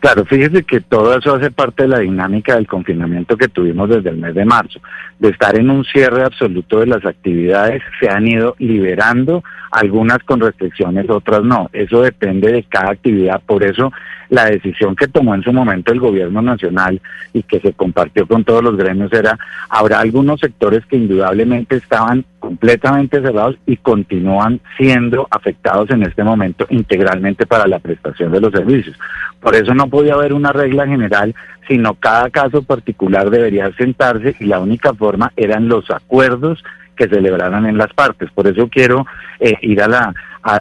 Claro, 0.00 0.24
fíjese 0.24 0.62
que 0.62 0.80
todo 0.80 1.16
eso 1.16 1.34
hace 1.34 1.50
parte 1.50 1.84
de 1.84 1.88
la 1.88 1.98
dinámica 1.98 2.54
del 2.54 2.66
confinamiento 2.66 3.36
que 3.36 3.48
tuvimos 3.48 3.88
desde 3.88 4.10
el 4.10 4.16
mes 4.16 4.34
de 4.34 4.44
marzo. 4.44 4.80
De 5.18 5.30
estar 5.30 5.56
en 5.56 5.70
un 5.70 5.84
cierre 5.84 6.24
absoluto 6.24 6.80
de 6.80 6.86
las 6.86 7.04
actividades, 7.04 7.82
se 8.00 8.08
han 8.08 8.26
ido 8.26 8.54
liberando 8.58 9.42
algunas 9.70 10.18
con 10.20 10.40
restricciones, 10.40 11.10
otras 11.10 11.42
no. 11.42 11.68
Eso 11.72 12.02
depende 12.02 12.52
de 12.52 12.62
cada 12.64 12.92
actividad. 12.92 13.40
Por 13.44 13.64
eso 13.64 13.92
la 14.30 14.46
decisión 14.46 14.94
que 14.94 15.08
tomó 15.08 15.34
en 15.34 15.42
su 15.42 15.52
momento 15.52 15.92
el 15.92 16.00
gobierno 16.00 16.42
nacional 16.42 17.00
y 17.32 17.42
que 17.42 17.60
se 17.60 17.72
compartió 17.72 18.26
con 18.26 18.44
todos 18.44 18.62
los 18.62 18.76
gremios 18.76 19.12
era, 19.12 19.38
habrá 19.68 20.00
algunos 20.00 20.40
sectores 20.40 20.84
que 20.86 20.96
indudablemente 20.96 21.76
estaban 21.76 22.24
completamente 22.38 23.20
cerrados 23.20 23.56
y 23.66 23.76
continúan 23.78 24.60
siendo 24.76 25.26
afectados 25.30 25.90
en 25.90 26.02
este 26.02 26.24
momento 26.24 26.66
integralmente 26.70 27.46
para 27.46 27.66
la 27.66 27.78
prestación 27.78 28.32
de 28.32 28.40
los 28.40 28.52
servicios. 28.52 28.96
Por 29.40 29.54
eso 29.54 29.74
no 29.74 29.88
podía 29.88 30.14
haber 30.14 30.32
una 30.32 30.52
regla 30.52 30.86
general, 30.86 31.34
sino 31.66 31.94
cada 31.94 32.30
caso 32.30 32.62
particular 32.62 33.30
debería 33.30 33.72
sentarse 33.76 34.34
y 34.40 34.44
la 34.44 34.58
única 34.58 34.94
forma 34.94 35.32
eran 35.36 35.68
los 35.68 35.90
acuerdos 35.90 36.62
que 36.96 37.08
celebraran 37.08 37.64
en 37.66 37.78
las 37.78 37.92
partes. 37.94 38.30
Por 38.32 38.48
eso 38.48 38.68
quiero 38.68 39.06
eh, 39.38 39.54
ir 39.62 39.80
a 39.80 39.88
la, 39.88 40.14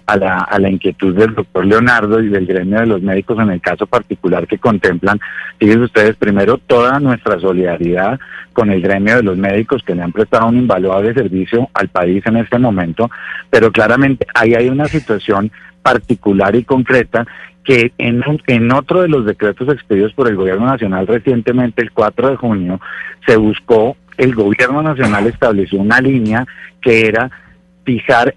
a, 0.06 0.18
la, 0.18 0.40
a 0.40 0.60
la 0.60 0.70
inquietud 0.70 1.16
del 1.16 1.34
doctor 1.34 1.66
Leonardo 1.66 2.22
y 2.22 2.30
del 2.30 2.46
gremio 2.46 2.80
de 2.80 2.86
los 2.86 3.02
médicos 3.02 3.40
en 3.40 3.52
el 3.52 3.62
caso 3.62 3.88
particular 3.88 4.48
que 4.48 4.58
contemplan. 4.58 5.20
Fíjense 5.60 5.86
ustedes, 5.86 6.16
primero, 6.16 6.58
toda 6.58 7.00
nuestra 7.00 7.40
solidaridad 7.40 8.20
con 8.54 8.72
el 8.72 8.82
gremio 8.82 9.18
de 9.18 9.24
los 9.24 9.38
médicos 9.38 9.84
que 9.84 9.96
le 9.96 10.04
han 10.04 10.12
prestado 10.12 10.48
un 10.48 10.58
invaluable 10.58 11.14
servicio 11.14 11.70
al 11.74 11.88
país 11.90 12.26
en 12.26 12.38
este 12.38 12.58
momento, 12.60 13.10
pero 13.50 13.72
claramente 13.72 14.26
ahí 14.34 14.56
hay 14.56 14.70
una 14.70 14.88
situación 14.88 15.52
particular 15.82 16.56
y 16.56 16.64
concreta 16.64 17.26
que 17.64 17.92
en, 17.98 18.24
en 18.48 18.72
otro 18.72 19.02
de 19.02 19.10
los 19.10 19.26
decretos 19.26 19.70
expedidos 19.70 20.14
por 20.14 20.28
el 20.28 20.36
Gobierno 20.36 20.66
Nacional 20.66 21.08
recientemente, 21.08 21.82
el 21.82 21.92
4 21.92 22.30
de 22.30 22.36
junio, 22.36 22.82
se 23.26 23.38
buscó 23.38 23.96
el 24.18 24.34
gobierno 24.34 24.82
nacional 24.82 25.28
estableció 25.28 25.80
una 25.80 26.02
línea 26.02 26.46
que 26.82 27.08
era 27.08 27.30
fijar 27.86 28.34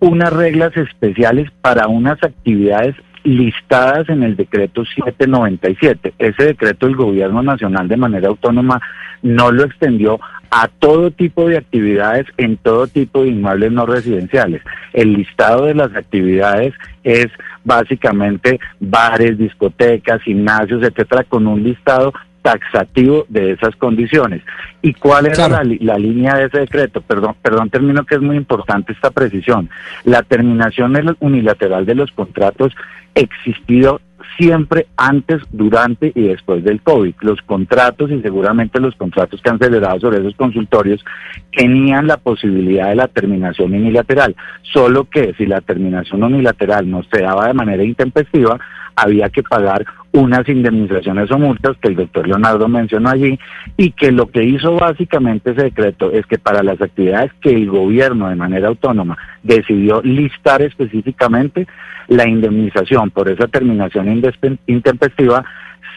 unas 0.00 0.32
reglas 0.32 0.76
especiales 0.76 1.50
para 1.60 1.88
unas 1.88 2.22
actividades 2.22 2.94
listadas 3.24 4.08
en 4.08 4.22
el 4.22 4.36
decreto 4.36 4.84
797. 4.84 6.14
Ese 6.18 6.44
decreto 6.44 6.86
el 6.86 6.96
gobierno 6.96 7.42
nacional 7.42 7.88
de 7.88 7.96
manera 7.96 8.28
autónoma 8.28 8.80
no 9.22 9.50
lo 9.50 9.64
extendió 9.64 10.20
a 10.50 10.68
todo 10.68 11.10
tipo 11.10 11.48
de 11.48 11.56
actividades 11.56 12.26
en 12.36 12.58
todo 12.58 12.86
tipo 12.86 13.22
de 13.22 13.30
inmuebles 13.30 13.72
no 13.72 13.86
residenciales. 13.86 14.62
El 14.92 15.14
listado 15.14 15.64
de 15.64 15.74
las 15.74 15.94
actividades 15.96 16.74
es 17.02 17.28
básicamente 17.64 18.60
bares, 18.78 19.38
discotecas, 19.38 20.22
gimnasios, 20.22 20.82
etcétera, 20.82 21.24
con 21.24 21.46
un 21.46 21.64
listado 21.64 22.12
taxativo 22.44 23.24
de 23.30 23.52
esas 23.52 23.74
condiciones. 23.76 24.42
¿Y 24.82 24.92
cuál 24.92 25.26
era 25.26 25.48
la, 25.48 25.64
la, 25.64 25.98
línea 25.98 26.34
de 26.34 26.44
ese 26.44 26.60
decreto? 26.60 27.00
Perdón, 27.00 27.34
perdón, 27.40 27.70
termino 27.70 28.04
que 28.04 28.16
es 28.16 28.20
muy 28.20 28.36
importante 28.36 28.92
esta 28.92 29.10
precisión. 29.10 29.70
La 30.04 30.22
terminación 30.22 31.16
unilateral 31.20 31.86
de 31.86 31.94
los 31.94 32.12
contratos 32.12 32.74
existido 33.14 34.02
siempre 34.36 34.88
antes, 34.98 35.40
durante 35.52 36.12
y 36.14 36.28
después 36.28 36.62
del 36.64 36.82
COVID. 36.82 37.14
Los 37.20 37.40
contratos 37.42 38.10
y 38.10 38.20
seguramente 38.20 38.78
los 38.78 38.94
contratos 38.94 39.40
que 39.40 39.48
han 39.48 39.58
celebrado 39.58 40.00
sobre 40.00 40.18
esos 40.18 40.36
consultorios 40.36 41.02
tenían 41.50 42.06
la 42.06 42.18
posibilidad 42.18 42.90
de 42.90 42.96
la 42.96 43.08
terminación 43.08 43.72
unilateral, 43.72 44.36
solo 44.62 45.04
que 45.04 45.32
si 45.38 45.46
la 45.46 45.62
terminación 45.62 46.22
unilateral 46.22 46.90
no 46.90 47.02
se 47.04 47.22
daba 47.22 47.46
de 47.46 47.54
manera 47.54 47.84
intempestiva, 47.84 48.58
había 48.96 49.30
que 49.30 49.42
pagar 49.42 49.86
unas 50.14 50.48
indemnizaciones 50.48 51.28
o 51.32 51.38
multas 51.38 51.76
que 51.80 51.88
el 51.88 51.96
doctor 51.96 52.28
Leonardo 52.28 52.68
mencionó 52.68 53.10
allí 53.10 53.38
y 53.76 53.90
que 53.90 54.12
lo 54.12 54.26
que 54.30 54.44
hizo 54.44 54.74
básicamente 54.76 55.50
ese 55.50 55.64
decreto 55.64 56.12
es 56.12 56.24
que 56.26 56.38
para 56.38 56.62
las 56.62 56.80
actividades 56.80 57.32
que 57.40 57.50
el 57.50 57.68
gobierno 57.68 58.28
de 58.28 58.36
manera 58.36 58.68
autónoma 58.68 59.18
decidió 59.42 60.00
listar 60.02 60.62
específicamente, 60.62 61.66
la 62.06 62.28
indemnización 62.28 63.10
por 63.10 63.28
esa 63.28 63.48
terminación 63.48 64.22
intempestiva 64.66 65.44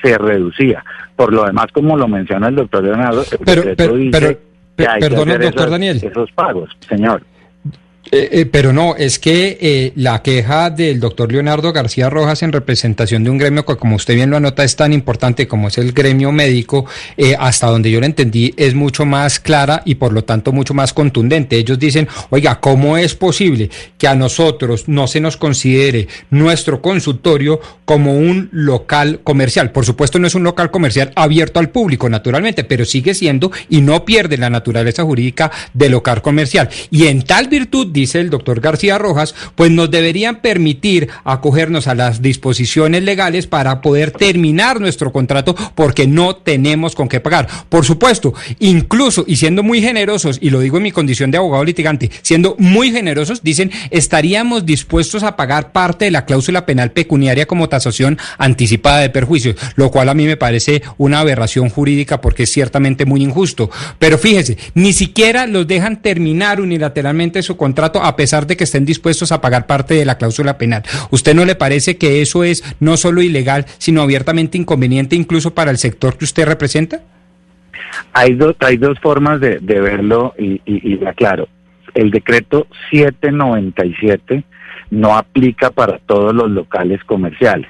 se 0.01 0.17
reducía. 0.17 0.83
Por 1.15 1.31
lo 1.31 1.45
demás, 1.45 1.67
como 1.71 1.95
lo 1.95 2.07
menciona 2.07 2.47
el 2.47 2.55
doctor 2.55 2.83
Leonardo, 2.83 3.23
el 3.23 3.55
decreto 3.55 3.95
dice 3.95 4.39
que 4.75 4.87
hay 4.87 4.99
doctor 4.99 5.69
Daniel. 5.69 5.97
esos 6.03 6.31
pagos, 6.31 6.75
señor. 6.89 7.21
Eh, 8.09 8.29
eh, 8.31 8.45
pero 8.45 8.71
no, 8.71 8.95
es 8.95 9.19
que 9.19 9.57
eh, 9.59 9.91
la 9.95 10.21
queja 10.21 10.69
del 10.69 10.99
doctor 10.99 11.29
Leonardo 11.29 11.73
García 11.73 12.09
Rojas 12.09 12.41
en 12.41 12.53
representación 12.53 13.23
de 13.25 13.29
un 13.29 13.37
gremio 13.37 13.65
que, 13.65 13.75
como 13.75 13.97
usted 13.97 14.15
bien 14.15 14.29
lo 14.29 14.37
anota, 14.37 14.63
es 14.63 14.77
tan 14.77 14.93
importante 14.93 15.45
como 15.45 15.67
es 15.67 15.77
el 15.77 15.91
gremio 15.91 16.31
médico, 16.31 16.85
hasta 17.39 17.67
donde 17.67 17.91
yo 17.91 17.99
lo 17.99 18.05
entendí, 18.05 18.53
es 18.55 18.75
mucho 18.75 19.05
más 19.05 19.39
clara 19.39 19.81
y 19.83 19.95
por 19.95 20.13
lo 20.13 20.23
tanto 20.23 20.51
mucho 20.51 20.73
más 20.73 20.93
contundente. 20.93 21.57
Ellos 21.57 21.79
dicen, 21.79 22.07
oiga, 22.29 22.59
¿cómo 22.59 22.97
es 22.97 23.13
posible 23.13 23.69
que 23.97 24.07
a 24.07 24.15
nosotros 24.15 24.87
no 24.87 25.07
se 25.07 25.19
nos 25.19 25.35
considere 25.35 26.07
nuestro 26.29 26.81
consultorio 26.81 27.59
como 27.83 28.17
un 28.17 28.49
local 28.51 29.19
comercial? 29.23 29.71
Por 29.71 29.85
supuesto, 29.85 30.19
no 30.19 30.27
es 30.27 30.35
un 30.35 30.43
local 30.43 30.71
comercial 30.71 31.11
abierto 31.15 31.59
al 31.59 31.69
público, 31.69 32.07
naturalmente, 32.07 32.63
pero 32.63 32.85
sigue 32.85 33.13
siendo 33.13 33.51
y 33.69 33.81
no 33.81 34.05
pierde 34.05 34.37
la 34.37 34.49
naturaleza 34.49 35.03
jurídica 35.03 35.51
de 35.73 35.89
local 35.89 36.21
comercial. 36.21 36.69
Y 36.89 37.07
en 37.07 37.23
tal 37.23 37.47
virtud, 37.47 37.96
dice 38.01 38.19
el 38.19 38.29
doctor 38.29 38.59
García 38.59 38.97
Rojas, 38.97 39.35
pues 39.55 39.71
nos 39.71 39.89
deberían 39.89 40.41
permitir 40.41 41.09
acogernos 41.23 41.87
a 41.87 41.95
las 41.95 42.21
disposiciones 42.21 43.03
legales 43.03 43.47
para 43.47 43.81
poder 43.81 44.11
terminar 44.11 44.79
nuestro 44.79 45.11
contrato 45.11 45.55
porque 45.75 46.07
no 46.07 46.35
tenemos 46.35 46.95
con 46.95 47.07
qué 47.07 47.19
pagar. 47.19 47.47
Por 47.69 47.85
supuesto, 47.85 48.33
incluso 48.59 49.23
y 49.27 49.37
siendo 49.37 49.63
muy 49.63 49.81
generosos, 49.81 50.37
y 50.41 50.49
lo 50.49 50.59
digo 50.59 50.77
en 50.77 50.83
mi 50.83 50.91
condición 50.91 51.31
de 51.31 51.37
abogado 51.37 51.63
litigante, 51.63 52.11
siendo 52.21 52.55
muy 52.59 52.91
generosos, 52.91 53.43
dicen, 53.43 53.71
estaríamos 53.89 54.65
dispuestos 54.65 55.23
a 55.23 55.35
pagar 55.35 55.71
parte 55.71 56.05
de 56.05 56.11
la 56.11 56.25
cláusula 56.25 56.65
penal 56.65 56.91
pecuniaria 56.91 57.47
como 57.47 57.69
tasación 57.69 58.17
anticipada 58.37 58.99
de 58.99 59.09
perjuicios, 59.09 59.55
lo 59.75 59.91
cual 59.91 60.09
a 60.09 60.13
mí 60.13 60.25
me 60.25 60.37
parece 60.37 60.81
una 60.97 61.19
aberración 61.19 61.69
jurídica 61.69 62.21
porque 62.21 62.43
es 62.43 62.51
ciertamente 62.51 63.05
muy 63.05 63.23
injusto. 63.23 63.69
Pero 63.99 64.17
fíjese, 64.17 64.57
ni 64.73 64.93
siquiera 64.93 65.47
los 65.47 65.67
dejan 65.67 66.01
terminar 66.01 66.59
unilateralmente 66.61 67.41
su 67.43 67.55
contrato 67.55 67.76
a 67.83 68.15
pesar 68.15 68.47
de 68.47 68.57
que 68.57 68.63
estén 68.63 68.85
dispuestos 68.85 69.31
a 69.31 69.41
pagar 69.41 69.67
parte 69.67 69.93
de 69.93 70.05
la 70.05 70.17
cláusula 70.17 70.57
penal. 70.57 70.83
¿Usted 71.11 71.35
no 71.35 71.45
le 71.45 71.55
parece 71.55 71.97
que 71.97 72.21
eso 72.21 72.43
es 72.43 72.63
no 72.79 72.97
solo 72.97 73.21
ilegal, 73.21 73.65
sino 73.77 74.01
abiertamente 74.01 74.57
inconveniente 74.57 75.15
incluso 75.15 75.53
para 75.53 75.71
el 75.71 75.77
sector 75.77 76.17
que 76.17 76.25
usted 76.25 76.45
representa? 76.45 77.01
Hay, 78.13 78.33
dos 78.33 78.55
hay 78.59 78.77
dos 78.77 78.99
formas 78.99 79.39
de, 79.39 79.59
verlo 79.59 80.33
y, 80.37 80.61
y, 80.65 80.93
y 80.93 81.05
aclaro. 81.05 81.47
El 81.93 82.11
decreto 82.11 82.67
797 82.91 84.43
no 84.91 85.17
aplica 85.17 85.71
para 85.71 85.99
todos 85.99 86.33
los 86.33 86.49
locales 86.49 87.03
comerciales. 87.03 87.67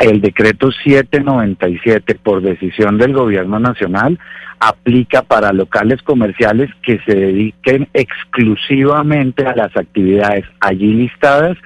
El 0.00 0.20
decreto 0.20 0.70
797, 0.70 2.14
por 2.16 2.42
decisión 2.42 2.98
del 2.98 3.12
Gobierno 3.12 3.58
Nacional, 3.58 4.18
aplica 4.60 5.22
para 5.22 5.52
locales 5.52 6.02
comerciales 6.02 6.70
que 6.82 7.00
se 7.06 7.14
dediquen 7.14 7.88
exclusivamente 7.94 9.46
a 9.46 9.54
las 9.54 9.76
actividades 9.76 10.44
allí 10.60 10.94
listadas 10.94 11.56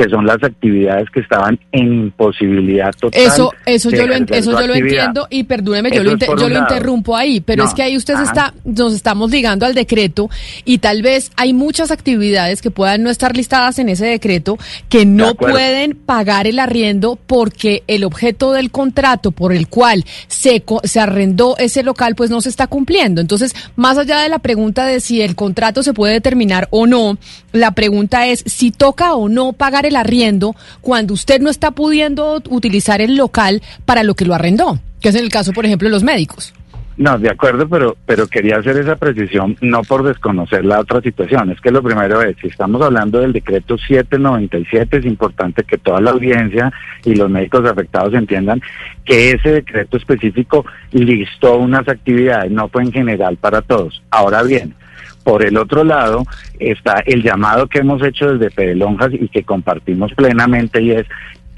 que 0.00 0.08
son 0.08 0.24
las 0.24 0.42
actividades 0.42 1.10
que 1.10 1.20
estaban 1.20 1.58
en 1.72 1.92
imposibilidad 1.92 2.90
total. 2.98 3.20
Eso, 3.20 3.52
eso 3.66 3.90
yo 3.90 4.06
lo, 4.06 4.14
eso 4.14 4.58
yo 4.58 4.66
lo 4.66 4.74
entiendo 4.74 5.26
y 5.28 5.44
perdóneme, 5.44 5.90
yo, 5.90 6.02
lo, 6.02 6.16
yo 6.16 6.48
lo 6.48 6.58
interrumpo 6.58 7.14
ahí, 7.14 7.40
pero 7.40 7.64
es 7.64 7.74
que 7.74 7.82
ahí 7.82 7.98
usted 7.98 8.14
está, 8.22 8.54
nos 8.64 8.94
estamos 8.94 9.30
ligando 9.30 9.66
al 9.66 9.74
decreto 9.74 10.30
y 10.64 10.78
tal 10.78 11.02
vez 11.02 11.30
hay 11.36 11.52
muchas 11.52 11.90
actividades 11.90 12.62
que 12.62 12.70
puedan 12.70 13.02
no 13.02 13.10
estar 13.10 13.36
listadas 13.36 13.78
en 13.78 13.90
ese 13.90 14.06
decreto 14.06 14.58
que 14.88 15.04
no 15.04 15.34
pueden 15.34 15.94
pagar 15.96 16.46
el 16.46 16.60
arriendo 16.60 17.18
porque 17.26 17.82
el 17.86 18.04
objeto 18.04 18.52
del 18.52 18.70
contrato 18.70 19.32
por 19.32 19.52
el 19.52 19.68
cual 19.68 20.06
se, 20.28 20.64
se 20.84 21.00
arrendó 21.00 21.58
ese 21.58 21.82
local 21.82 22.14
pues 22.14 22.30
no 22.30 22.40
se 22.40 22.48
está 22.48 22.68
cumpliendo. 22.68 23.20
Entonces, 23.20 23.54
más 23.76 23.98
allá 23.98 24.20
de 24.20 24.30
la 24.30 24.38
pregunta 24.38 24.86
de 24.86 25.00
si 25.00 25.20
el 25.20 25.36
contrato 25.36 25.82
se 25.82 25.92
puede 25.92 26.22
terminar 26.22 26.68
o 26.70 26.86
no, 26.86 27.18
la 27.52 27.72
pregunta 27.72 28.26
es 28.26 28.42
si 28.46 28.70
toca 28.70 29.14
o 29.14 29.28
no 29.28 29.52
pagar 29.52 29.84
el 29.84 29.89
arriendo 29.96 30.54
cuando 30.80 31.14
usted 31.14 31.40
no 31.40 31.50
está 31.50 31.70
pudiendo 31.70 32.42
utilizar 32.48 33.00
el 33.00 33.16
local 33.16 33.62
para 33.84 34.02
lo 34.02 34.14
que 34.14 34.24
lo 34.24 34.34
arrendó, 34.34 34.78
que 35.00 35.10
es 35.10 35.14
en 35.14 35.24
el 35.24 35.30
caso, 35.30 35.52
por 35.52 35.66
ejemplo, 35.66 35.88
de 35.88 35.92
los 35.92 36.02
médicos. 36.02 36.52
No, 37.00 37.18
de 37.18 37.30
acuerdo, 37.30 37.66
pero, 37.66 37.96
pero 38.04 38.26
quería 38.26 38.58
hacer 38.58 38.76
esa 38.76 38.94
precisión 38.94 39.56
no 39.62 39.80
por 39.82 40.02
desconocer 40.02 40.66
la 40.66 40.80
otra 40.80 41.00
situación. 41.00 41.50
Es 41.50 41.58
que 41.58 41.70
lo 41.70 41.82
primero 41.82 42.20
es, 42.20 42.36
si 42.42 42.48
estamos 42.48 42.82
hablando 42.82 43.20
del 43.20 43.32
decreto 43.32 43.78
797, 43.78 44.98
es 44.98 45.06
importante 45.06 45.64
que 45.64 45.78
toda 45.78 46.02
la 46.02 46.10
audiencia 46.10 46.70
y 47.02 47.14
los 47.14 47.30
médicos 47.30 47.64
afectados 47.64 48.12
entiendan 48.12 48.60
que 49.06 49.30
ese 49.30 49.50
decreto 49.50 49.96
específico 49.96 50.66
listó 50.92 51.56
unas 51.56 51.88
actividades, 51.88 52.50
no 52.50 52.68
fue 52.68 52.82
en 52.82 52.92
general 52.92 53.38
para 53.38 53.62
todos. 53.62 54.02
Ahora 54.10 54.42
bien, 54.42 54.74
por 55.22 55.44
el 55.44 55.56
otro 55.56 55.84
lado 55.84 56.24
está 56.58 57.02
el 57.06 57.22
llamado 57.22 57.66
que 57.66 57.80
hemos 57.80 58.02
hecho 58.02 58.32
desde 58.32 58.50
Pedelonjas 58.50 59.12
y 59.12 59.28
que 59.28 59.42
compartimos 59.42 60.12
plenamente 60.14 60.82
y 60.82 60.92
es 60.92 61.06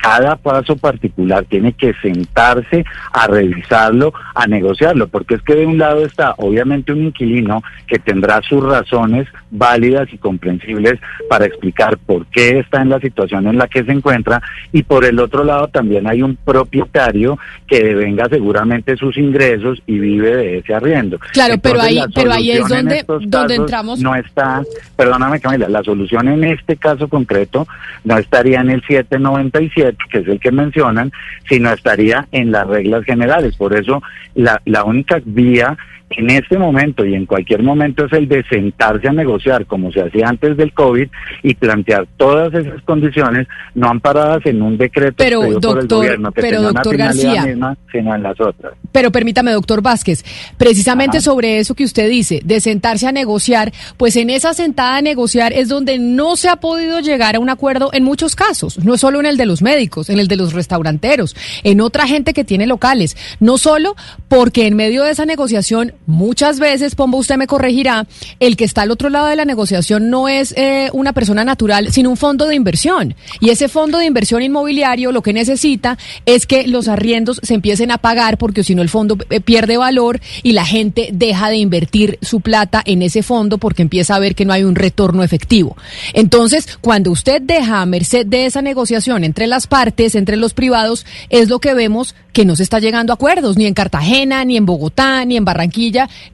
cada 0.02 0.34
paso 0.34 0.76
particular 0.76 1.44
tiene 1.44 1.72
que 1.74 1.94
sentarse 2.02 2.84
a 3.12 3.28
revisarlo, 3.28 4.12
a 4.34 4.48
negociarlo, 4.48 5.06
porque 5.06 5.36
es 5.36 5.42
que 5.42 5.54
de 5.54 5.64
un 5.64 5.78
lado 5.78 6.04
está 6.04 6.34
obviamente 6.38 6.92
un 6.92 7.04
inquilino 7.04 7.62
que 7.86 8.00
tendrá 8.00 8.42
sus 8.42 8.64
razones 8.64 9.28
válidas 9.50 10.08
y 10.12 10.18
comprensibles 10.18 10.98
para 11.28 11.46
explicar 11.46 11.98
por 11.98 12.26
qué 12.26 12.58
está 12.58 12.82
en 12.82 12.88
la 12.88 12.98
situación 12.98 13.46
en 13.46 13.58
la 13.58 13.68
que 13.68 13.84
se 13.84 13.92
encuentra 13.92 14.42
y 14.72 14.82
por 14.82 15.04
el 15.04 15.20
otro 15.20 15.44
lado 15.44 15.68
también 15.68 16.08
hay 16.08 16.20
un 16.22 16.34
propietario 16.34 17.38
que 17.68 17.84
devenga 17.84 18.28
seguramente 18.28 18.96
sus 18.96 19.16
ingresos 19.16 19.80
y 19.86 20.00
vive 20.00 20.34
de 20.34 20.58
ese 20.58 20.74
arriendo. 20.74 21.18
Claro, 21.32 21.54
pero 21.62 21.80
ahí 21.80 22.00
pero 22.12 22.32
ahí 22.32 22.50
es 22.50 22.66
donde 22.66 23.04
donde 23.20 23.54
entramos 23.54 24.00
no 24.00 24.16
está, 24.16 24.62
perdóname 24.96 25.38
Camila, 25.38 25.68
la 25.68 25.84
solución 25.84 26.26
en 26.26 26.42
este 26.42 26.76
caso 26.76 27.06
concreto 27.06 27.68
no 28.02 28.18
estaría 28.18 28.60
en 28.60 28.70
el 28.70 28.82
797 28.82 29.91
que 30.10 30.18
es 30.18 30.28
el 30.28 30.40
que 30.40 30.52
mencionan, 30.52 31.12
sino 31.48 31.72
estaría 31.72 32.26
en 32.32 32.52
las 32.52 32.66
reglas 32.66 33.04
generales. 33.04 33.56
Por 33.56 33.74
eso 33.74 34.02
la, 34.34 34.60
la 34.64 34.84
única 34.84 35.20
vía 35.24 35.76
en 36.16 36.30
este 36.30 36.58
momento 36.58 37.04
y 37.04 37.14
en 37.14 37.26
cualquier 37.26 37.62
momento 37.62 38.06
es 38.06 38.12
el 38.12 38.28
de 38.28 38.44
sentarse 38.44 39.08
a 39.08 39.12
negociar 39.12 39.66
como 39.66 39.92
se 39.92 40.00
hacía 40.00 40.28
antes 40.28 40.56
del 40.56 40.72
COVID 40.72 41.08
y 41.42 41.54
plantear 41.54 42.06
todas 42.16 42.52
esas 42.54 42.82
condiciones 42.82 43.46
no 43.74 43.88
amparadas 43.88 44.44
en 44.46 44.62
un 44.62 44.76
decreto 44.76 45.14
pero, 45.16 45.42
doctor, 45.42 45.74
por 45.74 45.80
el 45.80 45.88
gobierno 45.88 46.32
que 46.32 46.40
pero, 46.40 46.62
doctor 46.62 46.96
García, 46.96 47.44
misma, 47.46 47.76
sino 47.90 48.14
en 48.14 48.22
las 48.22 48.40
otras. 48.40 48.74
Pero 48.90 49.10
permítame, 49.10 49.52
doctor 49.52 49.82
Vázquez, 49.82 50.24
precisamente 50.56 51.20
sobre 51.20 51.58
eso 51.58 51.74
que 51.74 51.84
usted 51.84 52.08
dice, 52.08 52.40
de 52.44 52.60
sentarse 52.60 53.06
a 53.06 53.12
negociar, 53.12 53.72
pues 53.96 54.16
en 54.16 54.30
esa 54.30 54.54
sentada 54.54 54.96
a 54.96 55.02
negociar 55.02 55.52
es 55.52 55.68
donde 55.68 55.98
no 55.98 56.36
se 56.36 56.48
ha 56.48 56.56
podido 56.56 57.00
llegar 57.00 57.36
a 57.36 57.40
un 57.40 57.50
acuerdo 57.50 57.90
en 57.92 58.04
muchos 58.04 58.36
casos, 58.36 58.84
no 58.84 58.96
solo 58.96 59.20
en 59.20 59.26
el 59.26 59.36
de 59.36 59.46
los 59.46 59.62
médicos, 59.62 60.10
en 60.10 60.18
el 60.18 60.28
de 60.28 60.36
los 60.36 60.52
restauranteros, 60.52 61.36
en 61.64 61.80
otra 61.80 62.06
gente 62.06 62.32
que 62.32 62.44
tiene 62.44 62.66
locales, 62.66 63.16
no 63.40 63.58
solo 63.58 63.96
porque 64.28 64.66
en 64.66 64.76
medio 64.76 65.04
de 65.04 65.10
esa 65.10 65.26
negociación 65.26 65.94
Muchas 66.06 66.58
veces, 66.58 66.94
Pombo, 66.94 67.18
usted 67.18 67.36
me 67.36 67.46
corregirá, 67.46 68.06
el 68.40 68.56
que 68.56 68.64
está 68.64 68.82
al 68.82 68.90
otro 68.90 69.08
lado 69.08 69.26
de 69.26 69.36
la 69.36 69.44
negociación 69.44 70.10
no 70.10 70.28
es 70.28 70.52
eh, 70.56 70.90
una 70.92 71.12
persona 71.12 71.44
natural, 71.44 71.92
sino 71.92 72.10
un 72.10 72.16
fondo 72.16 72.46
de 72.46 72.56
inversión. 72.56 73.14
Y 73.40 73.50
ese 73.50 73.68
fondo 73.68 73.98
de 73.98 74.06
inversión 74.06 74.42
inmobiliario 74.42 75.12
lo 75.12 75.22
que 75.22 75.32
necesita 75.32 75.98
es 76.26 76.46
que 76.46 76.66
los 76.66 76.88
arriendos 76.88 77.40
se 77.42 77.54
empiecen 77.54 77.90
a 77.90 77.98
pagar 77.98 78.38
porque 78.38 78.64
si 78.64 78.74
no 78.74 78.82
el 78.82 78.88
fondo 78.88 79.16
eh, 79.30 79.40
pierde 79.40 79.76
valor 79.76 80.20
y 80.42 80.52
la 80.52 80.64
gente 80.64 81.10
deja 81.12 81.48
de 81.50 81.56
invertir 81.56 82.18
su 82.20 82.40
plata 82.40 82.82
en 82.84 83.02
ese 83.02 83.22
fondo 83.22 83.58
porque 83.58 83.82
empieza 83.82 84.16
a 84.16 84.18
ver 84.18 84.34
que 84.34 84.44
no 84.44 84.52
hay 84.52 84.64
un 84.64 84.74
retorno 84.74 85.22
efectivo. 85.22 85.76
Entonces, 86.14 86.78
cuando 86.80 87.10
usted 87.10 87.40
deja 87.40 87.80
a 87.80 87.86
merced 87.86 88.26
de 88.26 88.46
esa 88.46 88.62
negociación 88.62 89.24
entre 89.24 89.46
las 89.46 89.66
partes, 89.66 90.14
entre 90.14 90.36
los 90.36 90.54
privados, 90.54 91.06
es 91.30 91.48
lo 91.48 91.60
que 91.60 91.74
vemos 91.74 92.14
que 92.32 92.44
no 92.44 92.56
se 92.56 92.62
está 92.62 92.78
llegando 92.78 93.12
a 93.12 93.14
acuerdos, 93.14 93.56
ni 93.56 93.66
en 93.66 93.74
Cartagena, 93.74 94.44
ni 94.44 94.56
en 94.56 94.64
Bogotá, 94.66 95.24
ni 95.24 95.36
en 95.36 95.44
Barranquilla, 95.44 95.81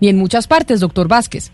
ni 0.01 0.09
en 0.09 0.19
muchas 0.19 0.47
partes, 0.47 0.81
doctor 0.81 1.09
Vázquez. 1.09 1.51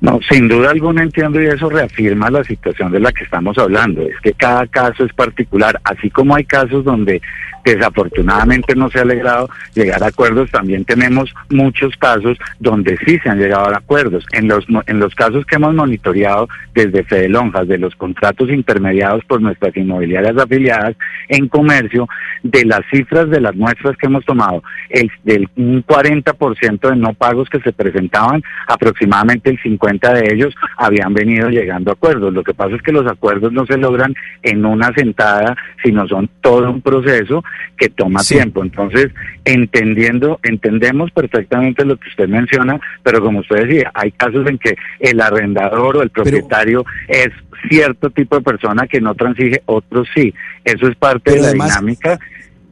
No, 0.00 0.20
sin 0.28 0.46
duda 0.46 0.70
alguna 0.70 1.02
entiendo 1.02 1.40
y 1.40 1.46
eso 1.46 1.70
reafirma 1.70 2.30
la 2.30 2.44
situación 2.44 2.92
de 2.92 3.00
la 3.00 3.12
que 3.12 3.24
estamos 3.24 3.56
hablando. 3.56 4.02
Es 4.02 4.20
que 4.20 4.32
cada 4.32 4.66
caso 4.66 5.04
es 5.04 5.12
particular, 5.14 5.80
así 5.84 6.10
como 6.10 6.34
hay 6.34 6.44
casos 6.44 6.84
donde 6.84 7.22
desafortunadamente 7.66 8.76
no 8.76 8.88
se 8.90 9.00
ha 9.00 9.04
logrado 9.04 9.50
llegar 9.74 10.02
a 10.04 10.06
acuerdos, 10.06 10.50
también 10.52 10.84
tenemos 10.84 11.34
muchos 11.50 11.96
casos 11.96 12.38
donde 12.60 12.96
sí 13.04 13.18
se 13.18 13.28
han 13.28 13.40
llegado 13.40 13.66
a 13.66 13.78
acuerdos. 13.78 14.24
En 14.32 14.46
los, 14.46 14.64
en 14.86 15.00
los 15.00 15.14
casos 15.16 15.44
que 15.44 15.56
hemos 15.56 15.74
monitoreado 15.74 16.48
desde 16.74 17.02
Fede 17.02 17.28
Lonjas, 17.28 17.66
de 17.66 17.78
los 17.78 17.96
contratos 17.96 18.50
intermediados 18.50 19.24
por 19.24 19.42
nuestras 19.42 19.76
inmobiliarias 19.76 20.36
afiliadas 20.36 20.94
en 21.28 21.48
comercio, 21.48 22.08
de 22.44 22.64
las 22.64 22.82
cifras 22.92 23.28
de 23.30 23.40
las 23.40 23.56
muestras 23.56 23.96
que 23.96 24.06
hemos 24.06 24.24
tomado, 24.24 24.62
el, 24.88 25.10
del 25.24 25.48
un 25.56 25.84
40% 25.84 26.90
de 26.90 26.96
no 26.96 27.14
pagos 27.14 27.48
que 27.50 27.60
se 27.60 27.72
presentaban, 27.72 28.44
aproximadamente 28.68 29.50
el 29.50 29.58
50% 29.60 29.85
de 29.86 30.34
ellos 30.34 30.54
habían 30.76 31.14
venido 31.14 31.48
llegando 31.48 31.90
a 31.90 31.94
acuerdos. 31.94 32.32
Lo 32.32 32.42
que 32.42 32.54
pasa 32.54 32.76
es 32.76 32.82
que 32.82 32.92
los 32.92 33.06
acuerdos 33.06 33.52
no 33.52 33.66
se 33.66 33.78
logran 33.78 34.14
en 34.42 34.64
una 34.64 34.92
sentada, 34.94 35.56
sino 35.82 36.06
son 36.08 36.28
todo 36.40 36.70
un 36.70 36.80
proceso 36.80 37.44
que 37.76 37.88
toma 37.88 38.20
tiempo. 38.20 38.62
Entonces, 38.62 39.08
entendiendo, 39.44 40.40
entendemos 40.42 41.10
perfectamente 41.10 41.84
lo 41.84 41.96
que 41.96 42.08
usted 42.08 42.28
menciona, 42.28 42.80
pero 43.02 43.20
como 43.22 43.40
usted 43.40 43.66
decía, 43.66 43.90
hay 43.94 44.12
casos 44.12 44.46
en 44.46 44.58
que 44.58 44.76
el 45.00 45.20
arrendador 45.20 45.96
o 45.96 46.02
el 46.02 46.10
propietario 46.10 46.84
es 47.08 47.30
cierto 47.68 48.10
tipo 48.10 48.36
de 48.36 48.42
persona 48.42 48.86
que 48.86 49.00
no 49.00 49.14
transige, 49.14 49.62
otros 49.66 50.08
sí. 50.14 50.34
Eso 50.64 50.88
es 50.88 50.96
parte 50.96 51.32
de 51.32 51.40
la 51.40 51.52
dinámica 51.52 52.18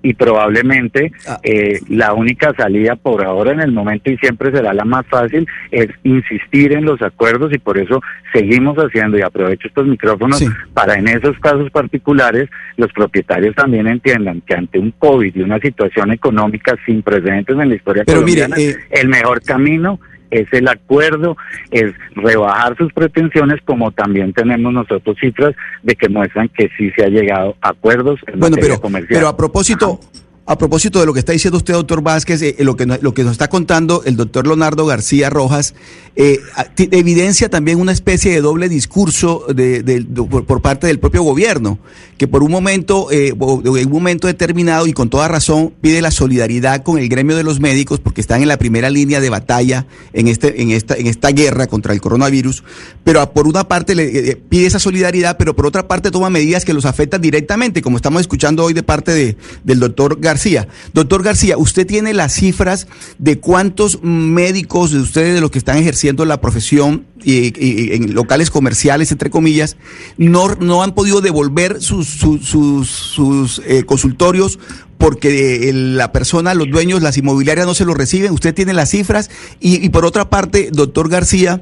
y 0.05 0.13
probablemente 0.13 1.11
ah. 1.27 1.41
eh, 1.43 1.81
la 1.89 2.13
única 2.13 2.53
salida 2.57 2.95
por 2.95 3.25
ahora 3.25 3.53
en 3.53 3.61
el 3.61 3.73
momento 3.73 4.13
y 4.13 4.19
siempre 4.19 4.53
será 4.53 4.75
la 4.75 4.85
más 4.85 5.07
fácil 5.07 5.49
es 5.71 5.89
insistir 6.05 6.75
en 6.75 6.85
los 6.85 7.01
acuerdos 7.01 7.53
y 7.55 7.59
por 7.59 7.79
eso 7.79 8.03
seguimos 8.33 8.77
haciendo 8.77 9.19
y 9.19 9.23
aprovecho 9.23 9.67
estos 9.67 9.87
micrófonos 9.87 10.45
para 10.75 10.97
en 10.97 11.09
esos 11.09 11.39
casos 11.39 11.71
particulares 11.71 12.51
los 12.77 12.93
propietarios 12.93 13.55
también 13.57 13.87
entiendan 13.89 14.43
que 14.43 14.55
ante 14.55 14.79
un 14.79 14.91
COVID 14.93 15.35
y 15.35 15.41
una 15.41 15.59
situación 15.59 16.13
económica 16.13 16.77
sin 16.85 17.03
precedentes 17.03 17.59
en 17.59 17.69
la 17.71 17.75
historia 17.75 18.05
colombiana 18.05 18.57
eh, 18.59 18.77
el 18.91 19.09
mejor 19.09 19.43
camino 19.43 19.99
es 20.35 20.53
el 20.53 20.69
acuerdo, 20.69 21.37
es 21.71 21.93
rebajar 22.17 22.77
sus 22.77 22.93
pretensiones, 22.93 23.61
como 23.65 23.93
también 23.93 24.33
tenemos 24.33 24.73
nosotros 24.73 25.17
cifras 25.21 25.55
de 25.83 25.95
que 25.95 26.09
muestran 26.09 26.49
que 26.49 26.69
sí 26.77 26.91
se 26.97 27.05
ha 27.05 27.09
llegado 27.09 27.57
a 27.61 27.69
acuerdos 27.71 28.21
en 28.27 28.41
bueno, 28.41 28.57
pero, 28.61 28.81
comercial. 28.81 29.17
Pero 29.19 29.29
a 29.29 29.37
propósito, 29.37 30.01
a 30.47 30.59
propósito 30.59 31.01
de 31.01 31.07
lo 31.07 31.15
que 31.15 31.21
está 31.21 31.33
diciendo 31.33 31.57
usted, 31.57 31.73
doctor 31.73 32.03
Vázquez, 32.03 32.43
eh, 32.43 32.57
lo, 32.59 32.77
que, 32.77 32.85
lo 32.85 33.15
que 33.15 33.25
nos 33.25 33.33
está 33.33 33.49
contando 33.49 34.03
el 34.05 34.17
doctor 34.17 34.47
Leonardo 34.47 34.85
García 34.85 35.31
Rojas, 35.31 35.75
eh, 36.17 36.39
evidencia 36.77 37.49
también 37.49 37.81
una 37.81 37.93
especie 37.93 38.31
de 38.31 38.43
doble 38.43 38.69
discurso 38.69 39.47
de, 39.49 40.05
por, 40.47 40.61
parte 40.61 40.87
del 40.87 40.99
propio 40.99 41.23
gobierno, 41.23 41.79
que 42.19 42.29
por 42.29 42.43
un 42.43 42.51
momento, 42.51 43.11
eh, 43.11 43.33
un 43.33 43.91
momento 43.91 44.27
determinado 44.27 44.87
y 44.87 44.93
con 44.93 45.09
toda 45.09 45.29
razón, 45.29 45.73
pide 45.81 46.03
la 46.03 46.11
solidaridad 46.11 46.83
con 46.83 46.99
el 46.99 47.09
gremio 47.09 47.37
de 47.37 47.43
los 47.43 47.59
médicos, 47.59 48.01
porque 48.01 48.21
están 48.21 48.43
en 48.43 48.49
la 48.49 48.59
primera 48.59 48.91
línea 48.91 49.21
de 49.21 49.31
batalla 49.31 49.87
en, 50.13 50.29
este, 50.29 50.61
en, 50.61 50.73
esta, 50.73 50.95
en 50.95 51.07
esta 51.07 51.31
guerra 51.31 51.69
contra 51.69 51.95
el 51.95 52.03
coronavirus, 52.03 52.65
pero 53.03 53.33
por 53.33 53.49
una 53.49 53.67
parte 53.67 53.95
le 53.95 54.31
eh, 54.31 54.37
pide 54.37 54.67
esa 54.67 54.79
solidaridad, 54.79 55.39
pero 55.39 55.57
por 55.57 55.67
otra 55.67 55.89
parte 55.89 56.11
toma 56.11 56.29
medidas 56.29 56.67
que 56.67 56.75
los 56.75 56.85
afectan 56.85 57.23
directamente, 57.23 57.81
como 57.81 57.97
estamos 57.97 58.21
escuchando 58.21 58.63
hoy 58.63 58.75
de 58.75 58.83
parte 58.83 59.13
de, 59.13 59.37
del 59.65 59.81
doctor 59.81 60.19
García 60.21 60.34
García. 60.35 60.67
Doctor 60.93 61.23
García, 61.23 61.57
usted 61.57 61.87
tiene 61.87 62.13
las 62.13 62.33
cifras 62.33 62.89
de 63.19 63.39
cuántos 63.39 64.03
médicos 64.03 64.91
de 64.91 64.99
ustedes, 64.99 65.33
de 65.33 65.41
los 65.41 65.53
que 65.53 65.59
están 65.59 65.77
ejerciendo 65.79 66.25
la 66.25 66.41
profesión 66.41 67.07
y, 67.23 67.95
en 67.95 68.15
locales 68.15 68.51
comerciales, 68.51 69.13
entre 69.13 69.31
comillas, 69.31 69.77
no, 70.17 70.57
no 70.57 70.83
han 70.83 70.93
podido 70.93 71.21
devolver 71.21 71.81
sus, 71.81 72.09
sus, 72.09 73.63
eh, 73.65 73.85
consultorios 73.85 74.59
porque 74.99 75.71
la 75.73 76.11
persona, 76.11 76.53
los 76.55 76.69
dueños, 76.69 77.01
las 77.01 77.17
inmobiliarias 77.17 77.67
no 77.69 77.75
se 77.75 77.85
lo 77.85 77.95
reciben. 77.95 78.33
Usted 78.33 78.53
tiene 78.55 78.73
las 78.73 78.91
cifras. 78.91 79.31
Y, 79.61 79.89
por 79.91 80.05
otra 80.05 80.31
parte, 80.31 80.71
doctor 80.73 81.09
García, 81.09 81.61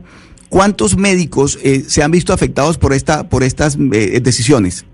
¿cuántos 0.49 0.97
médicos 0.97 1.59
eh, 1.63 1.81
se 1.87 2.03
han 2.03 2.11
visto 2.11 2.33
afectados 2.33 2.79
por, 2.79 2.95
esta, 2.95 3.29
por 3.29 3.43
estas 3.43 3.77
eh, 3.93 4.21
decisiones? 4.23 4.87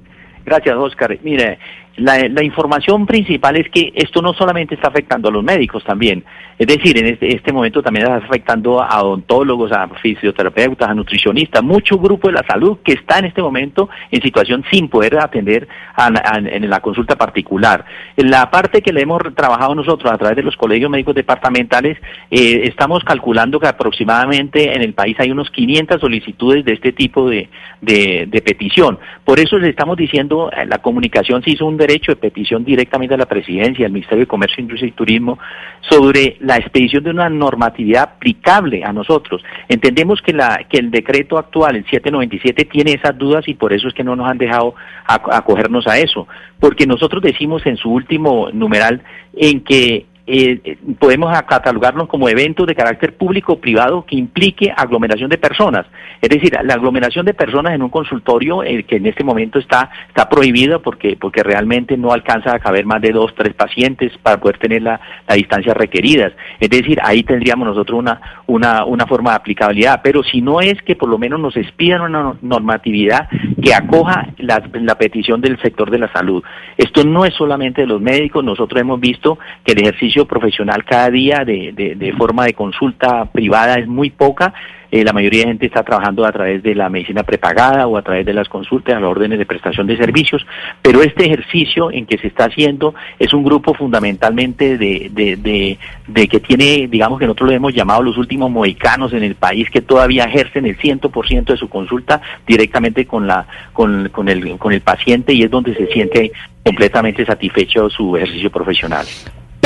Gracias, 0.45 0.75
Oscar. 0.77 1.17
Mire, 1.23 1.59
la, 1.99 2.43
información 2.43 3.07
principal 3.07 3.57
es 3.57 3.69
que 3.71 3.93
esto 3.95 4.23
no 4.23 4.33
solamente 4.33 4.75
está 4.75 4.89
afectando 4.89 5.29
a 5.29 5.33
los 5.33 5.43
médicos 5.43 5.85
también, 5.85 6.25
es 6.59 6.67
decir, 6.67 6.99
en 6.99 7.07
este, 7.07 7.35
este 7.35 7.53
momento 7.53 7.83
también 7.83 8.07
está 8.07 8.17
afectando 8.17 8.83
a 8.83 9.03
odontólogos, 9.03 9.71
a 9.73 9.89
fisioterapeutas, 9.89 10.89
a 10.89 10.95
nutricionistas, 10.95 11.63
mucho 11.63 11.99
grupo 11.99 12.29
de 12.29 12.35
la 12.35 12.45
salud 12.47 12.79
que 12.85 12.93
está 12.93 13.19
en 13.19 13.27
este 13.27 13.43
momento 13.43 13.89
en 14.11 14.23
situación 14.23 14.65
sin 14.71 14.89
poder 14.89 15.19
atender 15.19 15.69
en 15.99 16.69
la 16.69 16.81
consulta 16.81 17.17
particular. 17.17 17.85
La 18.17 18.51
parte 18.51 18.83
que 18.83 18.93
le 18.93 19.03
hemos 19.03 19.23
trabajado 19.35 19.75
nosotros 19.75 20.13
a 20.13 20.19
través 20.19 20.37
de 20.37 20.43
los 20.43 20.57
colegios 20.57 20.91
médicos 20.91 21.15
departamentales, 21.15 21.99
eh, 22.31 22.63
estamos 22.65 23.05
calculando 23.05 23.61
que 23.61 23.69
aproximadamente 23.69 24.75
en 24.75 24.83
el 24.83 24.95
país 24.95 25.17
hay 25.21 25.31
unos 25.31 25.51
500 25.51 26.01
solicitudes 26.01 26.65
de 26.65 26.73
este 26.73 26.93
tipo 26.93 27.29
de, 27.29 27.49
de 27.81 28.43
petición. 28.45 28.99
Por 29.25 29.39
eso 29.39 29.59
le 29.59 29.69
estamos 29.69 29.97
diciendo, 29.97 30.51
eh, 30.51 30.67
la 30.67 30.79
comunicación 30.79 31.43
se 31.43 31.51
hizo 31.51 31.67
un 31.67 31.77
derecho 31.89 32.13
de 32.13 32.17
petición 32.17 32.65
directamente 32.65 33.15
a 33.15 33.19
la 33.19 33.27
presidencia, 33.27 33.87
al 33.87 33.93
Ministerio 33.93 34.21
de 34.21 34.27
Comercio, 34.27 34.63
Industria 34.63 34.89
y 34.89 34.93
Turismo, 34.93 35.39
sobre 35.81 36.37
la 36.41 36.57
expedición 36.57 37.03
de 37.03 37.11
una 37.11 37.29
normatividad 37.31 38.03
aplicable 38.03 38.85
a 38.85 38.93
nosotros. 38.93 39.43
Entendemos 39.69 40.21
que, 40.21 40.33
la, 40.33 40.67
que 40.69 40.79
el 40.79 40.91
decreto 40.91 41.39
actual, 41.39 41.77
el 41.77 41.85
797, 41.85 42.67
tiene 42.67 42.93
esas 42.93 43.17
dudas 43.17 43.49
y 43.49 43.55
por 43.55 43.73
eso 43.73 43.89
es 43.89 43.95
que 43.95 44.05
no 44.05 44.15
nos 44.15 44.29
han 44.29 44.39
dejado 44.39 44.75
acogernos 45.07 45.87
a 45.87 45.99
eso. 45.99 46.29
Porque 46.61 46.87
nosotros 46.87 47.23
decimos 47.23 47.65
en 47.67 47.77
su 47.77 47.91
último 47.91 48.51
numeral 48.53 49.03
en 49.35 49.61
que 49.61 50.07
eh, 50.31 50.77
podemos 50.99 51.33
catalogarnos 51.43 52.07
como 52.07 52.29
eventos 52.29 52.67
de 52.67 52.75
carácter 52.75 53.17
público 53.17 53.55
o 53.55 53.61
privado 53.61 54.05
que 54.05 54.17
implique 54.17 54.73
aglomeración 54.77 55.31
de 55.31 55.39
personas. 55.39 55.87
Es 56.21 56.29
decir, 56.29 56.57
la 56.63 56.75
aglomeración 56.75 57.25
de 57.25 57.33
personas 57.33 57.73
en 57.73 57.83
un 57.83 57.89
consultorio, 57.89 58.63
el 58.63 58.85
que 58.85 58.97
en 58.97 59.07
este 59.07 59.25
momento 59.25 59.59
está, 59.59 59.91
está 60.09 60.29
prohibido 60.29 60.83
porque, 60.83 61.17
porque 61.19 61.43
realmente 61.43 61.97
no 61.97 62.13
alcanza 62.13 62.55
a 62.55 62.59
caber 62.59 62.85
más 62.85 63.01
de 63.01 63.13
dos, 63.13 63.35
tres 63.35 63.55
pacientes 63.55 64.13
para 64.19 64.39
poder 64.39 64.59
tener 64.59 64.83
la, 64.83 65.01
la 65.27 65.35
distancia 65.35 65.73
requeridas. 65.73 66.33
Es 66.61 66.69
decir, 66.69 66.99
ahí 67.03 67.23
tendríamos 67.23 67.67
nosotros 67.67 67.99
una, 67.99 68.21
una, 68.47 68.85
una 68.85 69.07
forma 69.07 69.31
de 69.31 69.37
aplicabilidad. 69.37 70.01
Pero 70.03 70.23
si 70.23 70.43
no 70.43 70.61
es 70.61 70.81
que 70.83 70.97
por 70.97 71.09
lo 71.09 71.19
menos 71.19 71.41
nos 71.41 71.57
expidan 71.57 72.03
una 72.03 72.35
normatividad 72.43 73.29
que 73.63 73.73
acoja 73.73 74.29
la, 74.39 74.63
la 74.75 74.97
petición 74.97 75.41
del 75.41 75.59
sector 75.61 75.91
de 75.91 75.99
la 75.99 76.13
salud. 76.13 76.43
Esto 76.77 77.05
no 77.05 77.25
es 77.25 77.35
solamente 77.35 77.83
de 77.83 77.87
los 77.87 78.01
médicos, 78.01 78.45
nosotros 78.45 78.81
hemos 78.81 79.01
visto 79.01 79.39
que 79.65 79.73
el 79.73 79.83
ejercicio 79.83 80.18
profesional 80.27 80.85
cada 80.85 81.11
día 81.11 81.45
de, 81.45 81.73
de, 81.75 82.13
forma 82.13 82.45
de 82.45 82.55
consulta 82.55 83.27
privada 83.27 83.75
es 83.75 83.87
muy 83.87 84.11
poca. 84.11 84.53
Eh, 84.91 85.05
la 85.05 85.13
mayoría 85.13 85.43
de 85.43 85.49
gente 85.49 85.67
está 85.67 85.83
trabajando 85.83 86.25
a 86.25 86.33
través 86.33 86.63
de 86.63 86.75
la 86.75 86.89
medicina 86.89 87.23
prepagada 87.23 87.87
o 87.87 87.99
a 87.99 88.03
través 88.03 88.25
de 88.25 88.33
las 88.33 88.49
consultas, 88.49 88.97
a 88.97 89.01
las 89.01 89.11
órdenes 89.11 89.39
de 89.39 89.45
prestación 89.45 89.87
de 89.87 89.99
servicios, 89.99 90.47
pero 90.81 91.03
este 91.03 91.27
ejercicio 91.27 91.91
en 91.91 92.07
que 92.07 92.17
se 92.17 92.29
está 92.29 92.47
haciendo 92.47 92.95
es 93.19 93.35
un 93.35 93.45
grupo 93.45 93.75
fundamentalmente 93.75 94.79
de, 94.79 95.11
de, 95.13 95.79
de, 96.07 96.29
que 96.29 96.41
tiene, 96.41 96.89
digamos 96.89 97.19
que 97.19 97.27
nosotros 97.27 97.51
lo 97.51 97.57
hemos 97.57 97.75
llamado 97.75 98.03
los 98.03 98.17
últimos 98.17 98.51
mohicanos 98.51 99.13
en 99.13 99.25
el 99.25 99.35
país, 99.35 99.69
que 99.71 99.83
todavía 99.83 100.25
ejercen 100.25 100.65
el 100.65 100.79
100% 100.79 101.45
de 101.45 101.57
su 101.59 101.69
consulta 101.69 102.23
directamente 102.47 103.07
con, 103.07 103.27
la, 103.27 103.47
con, 103.75 104.09
con, 104.09 104.31
el, 104.31 104.57
con 104.57 104.73
el 104.73 104.81
paciente 104.81 105.35
y 105.35 105.43
es 105.43 105.51
donde 105.51 105.75
se 105.75 105.87
siente 105.89 106.33
completamente 106.65 107.27
satisfecho 107.27 107.89
su 107.91 108.17
ejercicio 108.17 108.51
profesional. 108.51 109.07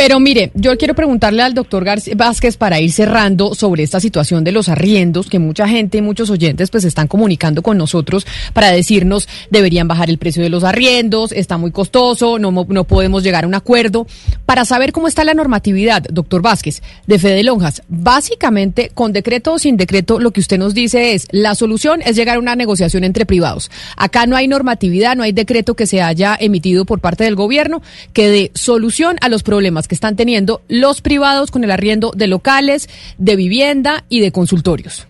Pero 0.02 0.18
mire, 0.18 0.50
yo 0.54 0.76
quiero 0.78 0.96
preguntarle 0.96 1.42
al 1.42 1.54
doctor 1.54 1.86
Vázquez 2.16 2.56
para 2.56 2.80
ir 2.80 2.90
cerrando 2.90 3.54
sobre 3.54 3.84
esta 3.84 4.00
situación 4.00 4.42
de 4.42 4.50
los 4.50 4.68
arriendos, 4.68 5.30
que 5.30 5.38
mucha 5.38 5.68
gente, 5.68 6.02
muchos 6.02 6.28
oyentes 6.28 6.70
pues 6.70 6.82
están 6.82 7.06
comunicando 7.06 7.62
con 7.62 7.78
nosotros 7.78 8.26
para 8.52 8.72
decirnos 8.72 9.28
deberían 9.50 9.86
bajar 9.86 10.10
el 10.10 10.18
precio 10.18 10.42
de 10.42 10.48
los 10.48 10.64
arriendos, 10.64 11.30
está 11.30 11.56
muy 11.56 11.70
costoso, 11.70 12.40
no, 12.40 12.50
no 12.50 12.82
podemos 12.82 13.22
llegar 13.22 13.44
a 13.44 13.46
un 13.46 13.54
acuerdo. 13.54 14.08
Para 14.44 14.64
saber 14.64 14.90
cómo 14.90 15.06
está 15.06 15.22
la 15.22 15.34
normatividad, 15.34 16.02
doctor 16.10 16.42
Vázquez, 16.42 16.82
de 17.06 17.20
Fede 17.20 17.44
Lonjas, 17.44 17.84
básicamente 17.86 18.90
con 18.92 19.12
decreto 19.12 19.52
o 19.52 19.58
sin 19.60 19.76
decreto 19.76 20.18
lo 20.18 20.32
que 20.32 20.40
usted 20.40 20.58
nos 20.58 20.74
dice 20.74 21.14
es, 21.14 21.28
la 21.30 21.54
solución 21.54 22.02
es 22.04 22.16
llegar 22.16 22.38
a 22.38 22.40
una 22.40 22.56
negociación 22.56 23.04
entre 23.04 23.24
privados. 23.24 23.70
Acá 23.96 24.26
no 24.26 24.34
hay 24.34 24.48
normatividad, 24.48 25.14
no 25.14 25.22
hay 25.22 25.30
decreto 25.30 25.76
que 25.76 25.86
se 25.86 26.02
haya 26.02 26.36
emitido 26.40 26.86
por 26.86 26.98
parte 26.98 27.22
del 27.22 27.36
gobierno 27.36 27.82
que 28.12 28.28
dé 28.28 28.50
solución 28.56 29.16
a 29.20 29.28
los 29.28 29.44
problemas 29.44 29.86
que 29.92 29.94
están 29.94 30.16
teniendo 30.16 30.62
los 30.68 31.02
privados 31.02 31.50
con 31.50 31.64
el 31.64 31.70
arriendo 31.70 32.12
de 32.16 32.26
locales, 32.26 32.88
de 33.18 33.36
vivienda 33.36 34.04
y 34.08 34.20
de 34.20 34.32
consultorios. 34.32 35.06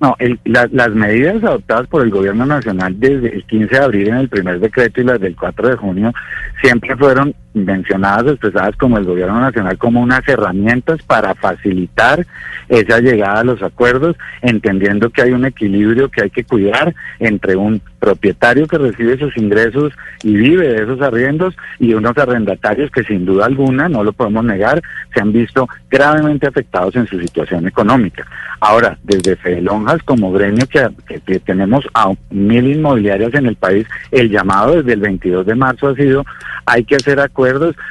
No, 0.00 0.14
las 0.44 0.90
medidas 0.90 1.42
adoptadas 1.42 1.86
por 1.86 2.02
el 2.02 2.10
gobierno 2.10 2.44
nacional 2.44 3.00
desde 3.00 3.34
el 3.34 3.44
15 3.44 3.74
de 3.74 3.82
abril 3.82 4.08
en 4.08 4.16
el 4.16 4.28
primer 4.28 4.60
decreto 4.60 5.00
y 5.00 5.04
las 5.04 5.18
del 5.18 5.34
4 5.34 5.66
de 5.66 5.76
junio 5.76 6.12
siempre 6.60 6.94
fueron 6.94 7.34
mencionadas, 7.54 8.32
expresadas 8.32 8.76
como 8.76 8.98
el 8.98 9.04
gobierno 9.04 9.40
nacional 9.40 9.78
como 9.78 10.00
unas 10.00 10.26
herramientas 10.28 11.02
para 11.02 11.34
facilitar 11.34 12.26
esa 12.68 13.00
llegada 13.00 13.40
a 13.40 13.44
los 13.44 13.62
acuerdos, 13.62 14.16
entendiendo 14.42 15.10
que 15.10 15.22
hay 15.22 15.32
un 15.32 15.46
equilibrio 15.46 16.10
que 16.10 16.22
hay 16.22 16.30
que 16.30 16.44
cuidar 16.44 16.94
entre 17.18 17.56
un 17.56 17.80
propietario 17.98 18.66
que 18.66 18.78
recibe 18.78 19.18
sus 19.18 19.36
ingresos 19.36 19.92
y 20.22 20.34
vive 20.34 20.68
de 20.68 20.82
esos 20.82 21.00
arriendos 21.00 21.56
y 21.78 21.94
unos 21.94 22.16
arrendatarios 22.16 22.90
que 22.90 23.02
sin 23.04 23.24
duda 23.24 23.46
alguna, 23.46 23.88
no 23.88 24.04
lo 24.04 24.12
podemos 24.12 24.44
negar, 24.44 24.82
se 25.14 25.20
han 25.20 25.32
visto 25.32 25.68
gravemente 25.90 26.46
afectados 26.46 26.94
en 26.96 27.06
su 27.06 27.18
situación 27.20 27.66
económica. 27.66 28.26
Ahora, 28.60 28.98
desde 29.02 29.36
Fedelonjas 29.36 30.02
como 30.02 30.32
gremio 30.32 30.66
que, 30.66 30.88
que 31.24 31.40
tenemos 31.40 31.86
a 31.94 32.12
mil 32.30 32.66
inmobiliarias 32.66 33.34
en 33.34 33.46
el 33.46 33.56
país, 33.56 33.86
el 34.10 34.30
llamado 34.30 34.76
desde 34.76 34.92
el 34.92 35.00
22 35.00 35.46
de 35.46 35.54
marzo 35.54 35.88
ha 35.88 35.94
sido 35.94 36.24
hay 36.70 36.84
que 36.84 36.96
hacer 36.96 37.18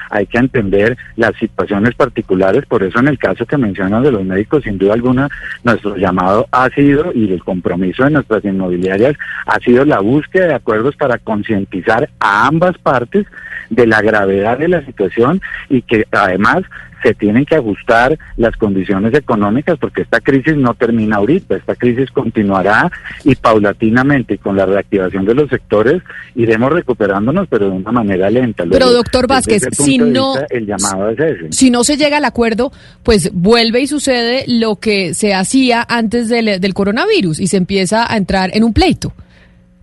hay 0.10 0.26
que 0.26 0.38
entender 0.38 0.98
las 1.16 1.36
situaciones 1.38 1.96
particulares, 1.96 2.66
por 2.66 2.84
eso 2.84 3.00
en 3.00 3.08
el 3.08 3.18
caso 3.18 3.46
que 3.46 3.58
mencionan 3.58 4.04
de 4.04 4.12
los 4.12 4.24
médicos, 4.24 4.64
sin 4.64 4.78
duda 4.78 4.94
alguna, 4.94 5.30
nuestro 5.64 5.96
llamado 5.96 6.48
ha 6.52 6.70
sido, 6.70 7.12
y 7.14 7.32
el 7.32 7.44
compromiso 7.44 8.04
de 8.04 8.12
nuestras 8.12 8.44
inmobiliarias, 8.44 9.16
ha 9.46 9.60
sido 9.60 9.86
la 9.86 10.00
búsqueda 10.00 10.48
de 10.48 10.54
acuerdos 10.56 10.96
para 10.96 11.18
concientizar 11.18 12.10
a 12.20 12.48
ambas 12.48 12.78
partes 12.78 13.26
de 13.70 13.88
la 13.88 14.02
gravedad 14.02 14.58
de 14.58 14.68
la 14.68 14.86
situación 14.86 15.42
y 15.70 15.82
que 15.82 16.06
además 16.12 16.64
se 17.04 17.14
tienen 17.14 17.46
que 17.46 17.56
ajustar 17.56 18.18
las 18.38 18.56
condiciones 18.56 19.14
económicas 19.14 19.78
porque 19.80 20.02
esta 20.02 20.20
crisis 20.20 20.56
no 20.56 20.74
termina 20.74 21.18
ahorita, 21.18 21.56
esta 21.56 21.76
crisis 21.76 22.12
continuará 22.12 22.92
y 23.24 23.36
paulatinamente 23.36 24.38
con 24.38 24.56
la 24.56 24.66
reactivación 24.66 25.26
de 25.26 25.36
los 25.36 25.50
sectores 25.50 26.02
iremos 26.36 26.72
recuperándonos 26.72 27.48
pero 27.50 27.70
de 27.70 27.78
una 27.78 27.92
manera 27.92 28.30
lenta. 28.30 28.64
pero 28.70 28.92
doctor 28.92 29.28
Vázquez, 29.28 29.64
si 29.72 29.98
no, 29.98 30.36
el 30.50 30.66
llamado 30.66 31.10
es 31.10 31.20
ese. 31.20 31.48
si 31.52 31.70
no 31.70 31.84
se 31.84 31.98
llega 31.98 32.18
al 32.18 32.26
acuerdo, 32.26 32.72
pues 33.04 33.32
vuelve 33.34 33.82
y 33.82 33.88
sucede 33.88 34.46
lo 34.48 34.78
que 34.78 35.14
se 35.14 35.34
hacía 35.34 35.86
antes 35.88 36.30
del, 36.30 36.60
del 36.60 36.74
coronavirus 36.74 37.40
y 37.40 37.48
se 37.48 37.58
empieza 37.58 38.12
a 38.12 38.18
entrar 38.18 38.52
en 38.54 38.64
un 38.64 38.74
pleito. 38.74 39.14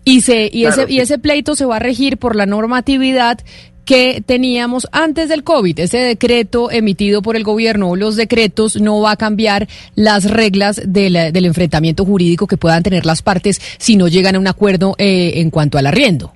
Y, 0.06 0.20
se, 0.20 0.50
y, 0.52 0.66
ese, 0.66 0.84
y 0.88 1.00
ese 1.00 1.18
pleito 1.18 1.56
se 1.56 1.64
va 1.64 1.76
a 1.76 1.78
regir 1.78 2.18
por 2.18 2.36
la 2.36 2.44
normatividad 2.44 3.38
que 3.84 4.22
teníamos 4.24 4.86
antes 4.92 5.28
del 5.28 5.44
COVID. 5.44 5.78
Ese 5.80 5.98
decreto 5.98 6.70
emitido 6.70 7.22
por 7.22 7.36
el 7.36 7.44
gobierno 7.44 7.90
o 7.90 7.96
los 7.96 8.16
decretos 8.16 8.80
no 8.80 9.00
va 9.00 9.12
a 9.12 9.16
cambiar 9.16 9.68
las 9.94 10.30
reglas 10.30 10.80
del, 10.86 11.16
enfrentamiento 11.16 12.04
jurídico 12.04 12.46
que 12.46 12.56
puedan 12.56 12.82
tener 12.82 13.06
las 13.06 13.22
partes 13.22 13.60
si 13.78 13.96
no 13.96 14.08
llegan 14.08 14.36
a 14.36 14.38
un 14.38 14.46
acuerdo 14.46 14.94
eh, 14.98 15.32
en 15.36 15.50
cuanto 15.50 15.78
al 15.78 15.86
arriendo. 15.86 16.32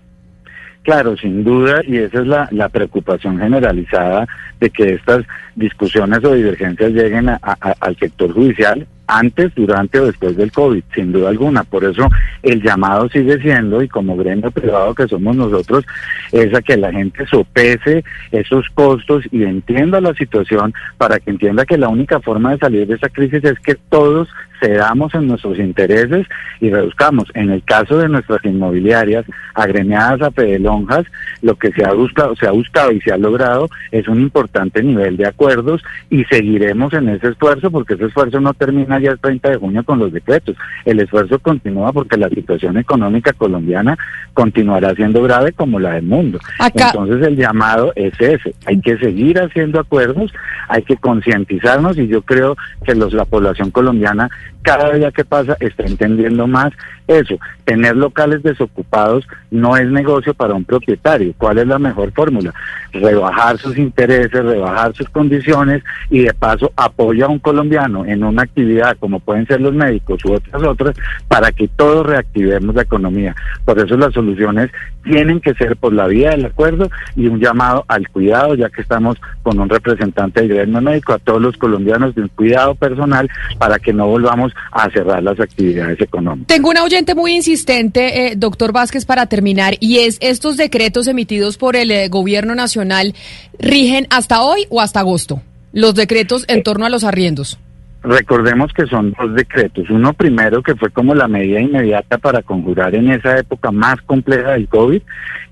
Claro, 0.89 1.19
sin 1.19 1.45
duda, 1.45 1.83
y 1.87 1.99
esa 1.99 2.21
es 2.21 2.27
la, 2.27 2.49
la, 2.51 2.71
preocupación 2.71 3.39
generalizada 3.39 4.27
de 4.59 4.71
que 4.71 4.95
estas 4.95 5.23
discusiones 5.55 6.25
o 6.25 6.33
divergencias 6.33 6.93
lleguen 6.93 7.29
al 7.29 7.97
sector 7.99 8.33
judicial 8.33 8.87
antes, 9.07 9.55
durante 9.55 10.01
o 10.01 10.07
después 10.07 10.35
del 10.39 10.51
COVID, 10.51 10.83
sin 10.95 11.13
duda 11.13 11.29
alguna. 11.29 11.63
Por 11.65 11.85
eso 11.85 12.09
el 12.43 12.63
llamado 12.63 13.07
sigue 13.11 13.39
siendo, 13.43 13.83
y 13.83 13.89
como 13.89 14.17
gremio 14.17 14.51
privado 14.51 14.95
que 14.95 15.07
somos 15.07 15.37
nosotros, 15.37 15.85
es 16.33 16.55
a 16.55 16.63
que 16.63 16.79
la 16.79 16.91
gente 16.91 17.27
sopese 17.27 18.03
esos 18.33 18.67
costos 18.73 19.25
y 19.31 19.43
entienda 19.43 20.01
la 20.01 20.15
situación 20.15 20.73
para 20.97 21.21
que 21.21 21.29
entienda 21.31 21.67
que 21.67 21.77
la 21.77 21.91
única 21.91 22.19
forma 22.21 22.53
de 22.53 22.59
salir 22.61 22.87
de 22.87 22.95
esa 22.95 23.11
crisis 23.11 23.45
es 23.45 23.59
que 23.61 23.75
todos 23.75 24.31
cedamos 24.61 25.15
en 25.15 25.29
nuestros 25.29 25.59
intereses 25.59 26.27
y 26.61 26.71
reduzcamos. 26.71 27.29
En 27.35 27.51
el 27.51 27.63
caso 27.63 27.99
de 27.99 28.09
nuestras 28.09 28.45
inmobiliarias 28.45 29.25
agremiadas 29.55 30.23
a 30.23 30.31
pedelonjas, 30.31 31.07
lo 31.43 31.57
que 31.57 31.73
se 31.73 31.85
ha 31.85 31.93
buscado, 31.93 32.35
se 32.37 32.47
ha 32.47 32.53
buscado 32.53 32.93
y 32.93 33.01
se 33.01 33.13
ha 33.13 33.19
logrado 33.19 33.69
es 33.91 34.09
un 34.09 34.21
importante 34.21 34.83
nivel 34.83 35.17
de 35.17 35.27
acuerdos 35.27 35.83
y 36.11 36.25
seguiremos 36.25 36.93
en 36.93 37.09
ese 37.09 37.29
esfuerzo 37.29 37.71
porque 37.71 37.95
ese 37.95 38.07
esfuerzo 38.07 38.41
no 38.41 38.55
termina 38.55 38.99
ya 38.99 39.13
el 39.13 39.19
30 39.19 39.51
de 39.51 39.57
junio 39.57 39.85
con 39.85 39.99
los 39.99 40.13
decretos. 40.13 40.57
El 40.85 41.01
esfuerzo 41.01 41.39
continúa 41.39 41.93
porque 41.93 42.17
la 42.17 42.29
situación 42.29 42.77
económica 42.77 43.33
colombiana 43.33 43.97
continuará 44.35 44.95
siendo 44.95 45.23
grave 45.23 45.53
como 45.53 45.79
la 45.79 45.93
del 45.93 46.05
mundo. 46.05 46.39
Entonces 46.75 47.27
el 47.27 47.37
llamado 47.37 47.93
es 47.97 48.13
ese. 48.21 48.55
Hay 48.67 48.81
que 48.81 48.99
seguir 48.99 49.41
haciendo 49.41 49.81
acuerdos, 49.81 50.33
hay 50.69 50.83
que 50.83 50.97
concientizarnos 50.97 51.99
y 51.99 52.07
yo 52.09 52.23
creo 52.23 52.57
que 52.85 52.95
los, 52.95 53.13
la 53.13 53.25
población 53.25 53.71
colombiana 53.71 54.29
cada 54.63 54.93
día 54.93 55.11
que 55.11 55.25
pasa 55.25 55.57
está 55.61 55.85
entendiendo 55.85 56.47
más 56.47 56.73
eso. 57.07 57.39
Tener 57.65 57.97
locales 57.97 58.43
desocupados 58.43 59.27
no 59.51 59.77
es 59.77 59.89
negocio 59.89 60.35
para 60.35 60.55
un 60.55 60.65
propietario. 60.65 61.33
¿Cuál 61.39 61.59
es 61.59 61.67
la 61.67 61.79
mejor 61.79 62.13
fórmula? 62.13 62.53
Rebajar 62.93 63.59
sus 63.59 63.79
intereses, 63.79 64.45
rebajar 64.45 64.95
sus 64.95 65.09
condiciones 65.09 65.83
y 66.11 66.21
de 66.21 66.35
paso 66.35 66.73
apoya 66.77 67.27
a 67.27 67.29
un 67.29 67.39
colombiano 67.39 68.05
en 68.05 68.25
una 68.25 68.43
actividad 68.43 68.97
como 68.99 69.21
pueden 69.21 69.47
ser 69.47 69.61
los 69.61 69.75
médicos 69.75 70.25
u 70.25 70.33
otras 70.33 70.63
otras 70.63 70.97
para 71.29 71.53
que 71.53 71.69
todos 71.69 72.07
reactivemos 72.07 72.75
la 72.75 72.83
economía. 72.83 73.35
Por 73.65 73.79
eso 73.79 73.97
las 73.97 74.13
soluciones 74.13 74.71
tienen 75.03 75.41
que 75.41 75.55
ser 75.55 75.77
por 75.77 75.93
la 75.93 76.07
vía 76.07 76.31
del 76.31 76.47
acuerdo 76.47 76.91
y 77.17 77.27
un 77.27 77.41
llamado 77.41 77.85
al 77.89 78.09
cuidado, 78.09 78.55
ya 78.55 78.69
que 78.69 78.83
estamos 78.83 79.17
con 79.43 79.59
un 79.59 79.69
representante 79.69 80.41
del 80.41 80.51
gremio 80.51 80.81
médico, 80.81 81.15
a 81.15 81.19
todos 81.19 81.41
los 81.41 81.57
colombianos 81.57 82.15
de 82.15 82.23
un 82.23 82.29
cuidado 82.29 82.75
personal 82.75 83.31
para 83.59 83.79
que 83.79 83.93
no 83.93 84.07
volvamos 84.07 84.38
vamos 84.39 84.53
a 84.71 84.89
cerrar 84.91 85.23
las 85.23 85.39
actividades 85.41 86.01
económicas. 86.01 86.47
Tengo 86.47 86.71
un 86.71 86.79
oyente 86.79 87.15
muy 87.15 87.35
insistente, 87.35 88.27
eh, 88.27 88.35
doctor 88.37 88.73
Vázquez, 88.73 89.05
para 89.05 89.27
terminar, 89.27 89.75
y 89.81 89.99
es 89.99 90.19
estos 90.21 90.57
decretos 90.57 91.09
emitidos 91.09 91.59
por 91.59 91.77
el 91.77 91.91
eh, 91.91 92.09
gobierno 92.09 92.55
nacional 92.55 93.15
rigen 93.59 94.07
hasta 94.11 94.43
hoy 94.43 94.67
o 94.71 94.81
hasta 94.81 95.01
agosto, 95.01 95.43
los 95.73 95.95
decretos 95.95 96.45
en 96.49 96.63
torno 96.63 96.87
a 96.87 96.91
los 96.91 97.05
arriendos. 97.05 97.59
Recordemos 98.03 98.73
que 98.73 98.87
son 98.87 99.13
dos 99.19 99.35
decretos. 99.35 99.91
Uno 99.91 100.13
primero 100.13 100.63
que 100.63 100.77
fue 100.77 100.89
como 100.91 101.17
la 101.17 101.27
medida 101.27 101.61
inmediata 101.61 102.17
para 102.17 102.43
conjurar 102.43 102.95
en 102.95 103.11
esa 103.11 103.39
época 103.39 103.73
más 103.73 104.01
compleja 104.03 104.53
del 104.53 104.69
COVID, 104.69 105.03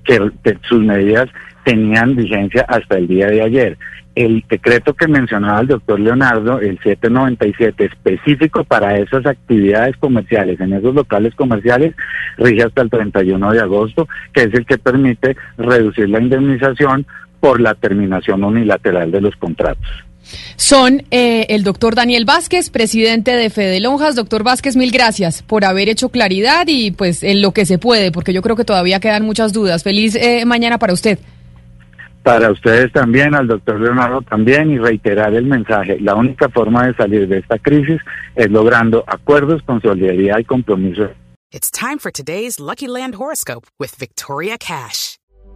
que, 0.05 0.31
sus 0.69 0.81
medidas 0.81 1.27
tenían 1.67 2.15
vigencia 2.15 2.65
hasta 2.69 2.97
el 2.97 3.09
día 3.09 3.27
de 3.27 3.41
ayer. 3.41 3.77
El 4.15 4.41
decreto 4.49 4.93
que 4.93 5.05
mencionaba 5.05 5.59
el 5.59 5.67
doctor 5.67 5.99
Leonardo, 5.99 6.61
el 6.61 6.79
797, 6.81 7.83
específico 7.83 8.63
para 8.63 8.97
esas 8.97 9.25
actividades 9.25 9.97
comerciales, 9.97 10.61
en 10.61 10.71
esos 10.71 10.95
locales 10.95 11.35
comerciales, 11.35 11.93
rige 12.37 12.63
hasta 12.63 12.83
el 12.83 12.89
31 12.89 13.51
de 13.51 13.59
agosto, 13.59 14.07
que 14.31 14.43
es 14.43 14.53
el 14.53 14.65
que 14.65 14.77
permite 14.77 15.35
reducir 15.57 16.07
la 16.07 16.21
indemnización 16.21 17.05
por 17.41 17.59
la 17.59 17.75
terminación 17.75 18.45
unilateral 18.45 19.11
de 19.11 19.21
los 19.21 19.35
contratos 19.35 20.07
son 20.57 21.03
eh, 21.11 21.45
el 21.49 21.63
doctor 21.63 21.95
Daniel 21.95 22.25
Vázquez, 22.25 22.69
presidente 22.69 23.31
de 23.31 23.49
Fede 23.49 23.79
Lonjas. 23.79 24.15
Doctor 24.15 24.43
Vázquez, 24.43 24.75
mil 24.75 24.91
gracias 24.91 25.41
por 25.41 25.63
haber 25.63 25.87
hecho 25.87 26.09
claridad 26.09 26.65
y 26.67 26.91
pues 26.91 27.23
en 27.23 27.41
lo 27.41 27.53
que 27.53 27.65
se 27.65 27.77
puede, 27.77 28.11
porque 28.11 28.33
yo 28.33 28.41
creo 28.41 28.57
que 28.57 28.65
todavía 28.65 28.99
quedan 28.99 29.23
muchas 29.23 29.53
dudas. 29.53 29.83
Feliz 29.83 30.15
eh, 30.15 30.43
mañana 30.45 30.79
para 30.79 30.91
usted. 30.91 31.19
Para 32.27 32.51
ustedes 32.51 32.91
también, 32.91 33.33
al 33.35 33.47
doctor 33.47 33.79
Leonardo 33.79 34.21
también, 34.21 34.69
y 34.69 34.77
reiterar 34.77 35.33
el 35.33 35.45
mensaje. 35.45 35.97
La 36.01 36.13
única 36.13 36.49
forma 36.49 36.85
de 36.85 36.93
salir 36.93 37.25
de 37.25 37.37
esta 37.37 37.57
crisis 37.57 38.01
es 38.35 38.51
logrando 38.51 39.05
acuerdos 39.07 39.63
con 39.63 39.81
solidaridad 39.81 40.37
y 40.39 40.43
compromiso. 40.43 41.09
It's 41.53 41.71
time 41.71 41.99
for 41.99 42.11
today's 42.11 42.59
Lucky 42.59 42.89
Land 42.89 43.15
horoscope 43.15 43.67
with 43.79 43.95
Victoria 43.97 44.57
Cash. 44.57 45.16